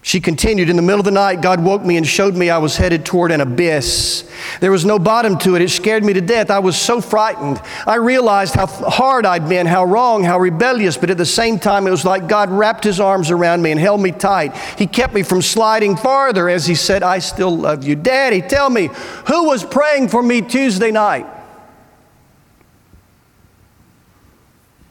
She 0.00 0.20
continued, 0.20 0.70
In 0.70 0.76
the 0.76 0.82
middle 0.82 1.00
of 1.00 1.04
the 1.04 1.10
night, 1.10 1.42
God 1.42 1.62
woke 1.62 1.84
me 1.84 1.96
and 1.96 2.06
showed 2.06 2.34
me 2.34 2.50
I 2.50 2.58
was 2.58 2.76
headed 2.76 3.04
toward 3.04 3.32
an 3.32 3.40
abyss. 3.40 4.30
There 4.60 4.70
was 4.70 4.84
no 4.84 4.98
bottom 4.98 5.36
to 5.38 5.56
it. 5.56 5.62
It 5.62 5.70
scared 5.70 6.04
me 6.04 6.12
to 6.12 6.20
death. 6.20 6.50
I 6.50 6.60
was 6.60 6.80
so 6.80 7.00
frightened. 7.00 7.60
I 7.86 7.96
realized 7.96 8.54
how 8.54 8.66
hard 8.66 9.26
I'd 9.26 9.48
been, 9.48 9.66
how 9.66 9.84
wrong, 9.84 10.22
how 10.22 10.38
rebellious, 10.38 10.96
but 10.96 11.10
at 11.10 11.18
the 11.18 11.26
same 11.26 11.58
time, 11.58 11.86
it 11.86 11.90
was 11.90 12.04
like 12.04 12.28
God 12.28 12.48
wrapped 12.50 12.84
his 12.84 13.00
arms 13.00 13.30
around 13.30 13.60
me 13.60 13.72
and 13.72 13.80
held 13.80 14.00
me 14.00 14.12
tight. 14.12 14.56
He 14.78 14.86
kept 14.86 15.14
me 15.14 15.24
from 15.24 15.42
sliding 15.42 15.96
farther 15.96 16.48
as 16.48 16.66
he 16.66 16.76
said, 16.76 17.02
I 17.02 17.18
still 17.18 17.56
love 17.56 17.84
you. 17.84 17.96
Daddy, 17.96 18.40
tell 18.40 18.70
me, 18.70 18.90
who 19.26 19.44
was 19.44 19.64
praying 19.64 20.08
for 20.08 20.22
me 20.22 20.42
Tuesday 20.42 20.92
night? 20.92 21.26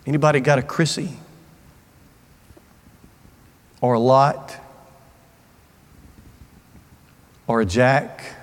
Anybody 0.06 0.42
got 0.42 0.60
a 0.60 0.64
Chrissy? 0.64 1.18
Or 3.82 3.94
a 3.94 4.00
lot? 4.00 4.67
Or 7.48 7.62
a 7.62 7.66
jack. 7.66 8.36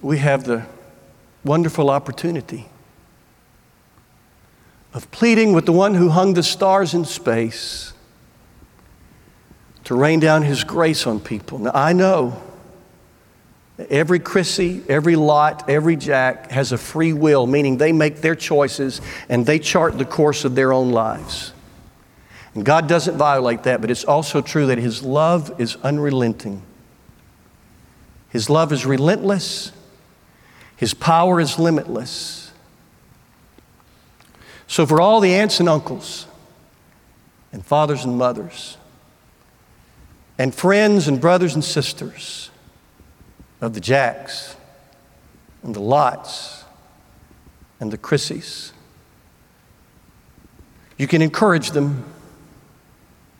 We 0.00 0.18
have 0.18 0.44
the 0.44 0.64
wonderful 1.44 1.90
opportunity 1.90 2.68
of 4.94 5.10
pleading 5.10 5.52
with 5.52 5.66
the 5.66 5.72
one 5.72 5.94
who 5.94 6.08
hung 6.08 6.34
the 6.34 6.42
stars 6.42 6.94
in 6.94 7.04
space 7.04 7.92
to 9.84 9.94
rain 9.94 10.20
down 10.20 10.42
his 10.42 10.64
grace 10.64 11.06
on 11.06 11.20
people. 11.20 11.58
Now, 11.58 11.72
I 11.74 11.92
know 11.92 12.40
Every 13.88 14.18
Chrissy, 14.18 14.82
every 14.88 15.16
Lot, 15.16 15.68
every 15.70 15.96
Jack 15.96 16.50
has 16.50 16.72
a 16.72 16.78
free 16.78 17.12
will, 17.12 17.46
meaning 17.46 17.78
they 17.78 17.92
make 17.92 18.20
their 18.20 18.34
choices 18.34 19.00
and 19.28 19.46
they 19.46 19.58
chart 19.58 19.96
the 19.96 20.04
course 20.04 20.44
of 20.44 20.54
their 20.54 20.72
own 20.72 20.90
lives. 20.90 21.52
And 22.54 22.64
God 22.64 22.88
doesn't 22.88 23.16
violate 23.16 23.62
that, 23.62 23.80
but 23.80 23.90
it's 23.90 24.04
also 24.04 24.42
true 24.42 24.66
that 24.66 24.78
His 24.78 25.02
love 25.02 25.60
is 25.60 25.76
unrelenting. 25.76 26.62
His 28.28 28.50
love 28.50 28.72
is 28.72 28.84
relentless, 28.84 29.72
His 30.76 30.94
power 30.94 31.40
is 31.40 31.58
limitless. 31.58 32.52
So, 34.66 34.86
for 34.86 35.00
all 35.00 35.20
the 35.20 35.34
aunts 35.34 35.58
and 35.58 35.68
uncles, 35.68 36.26
and 37.52 37.64
fathers 37.64 38.04
and 38.04 38.16
mothers, 38.16 38.76
and 40.38 40.54
friends 40.54 41.08
and 41.08 41.20
brothers 41.20 41.54
and 41.54 41.64
sisters, 41.64 42.50
of 43.60 43.74
the 43.74 43.80
Jacks 43.80 44.56
and 45.62 45.74
the 45.74 45.80
Lots 45.80 46.64
and 47.78 47.90
the 47.90 47.98
Chrissies. 47.98 48.72
You 50.96 51.06
can 51.06 51.22
encourage 51.22 51.70
them, 51.70 52.04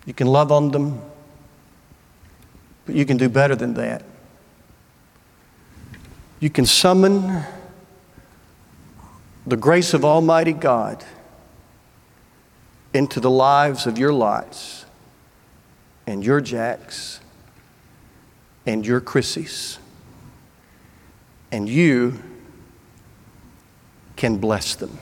you 0.06 0.14
can 0.14 0.26
love 0.26 0.50
on 0.50 0.70
them, 0.70 1.00
but 2.86 2.94
you 2.94 3.04
can 3.04 3.16
do 3.16 3.28
better 3.28 3.54
than 3.54 3.74
that. 3.74 4.02
You 6.40 6.48
can 6.48 6.64
summon 6.64 7.44
the 9.46 9.56
grace 9.56 9.92
of 9.92 10.04
Almighty 10.04 10.54
God 10.54 11.04
into 12.94 13.20
the 13.20 13.30
lives 13.30 13.86
of 13.86 13.98
your 13.98 14.12
Lots 14.12 14.86
and 16.06 16.24
your 16.24 16.40
Jacks 16.40 17.20
and 18.64 18.86
your 18.86 19.00
Chrissies 19.00 19.79
and 21.52 21.68
you 21.68 22.18
can 24.16 24.36
bless 24.36 24.74
them. 24.74 24.98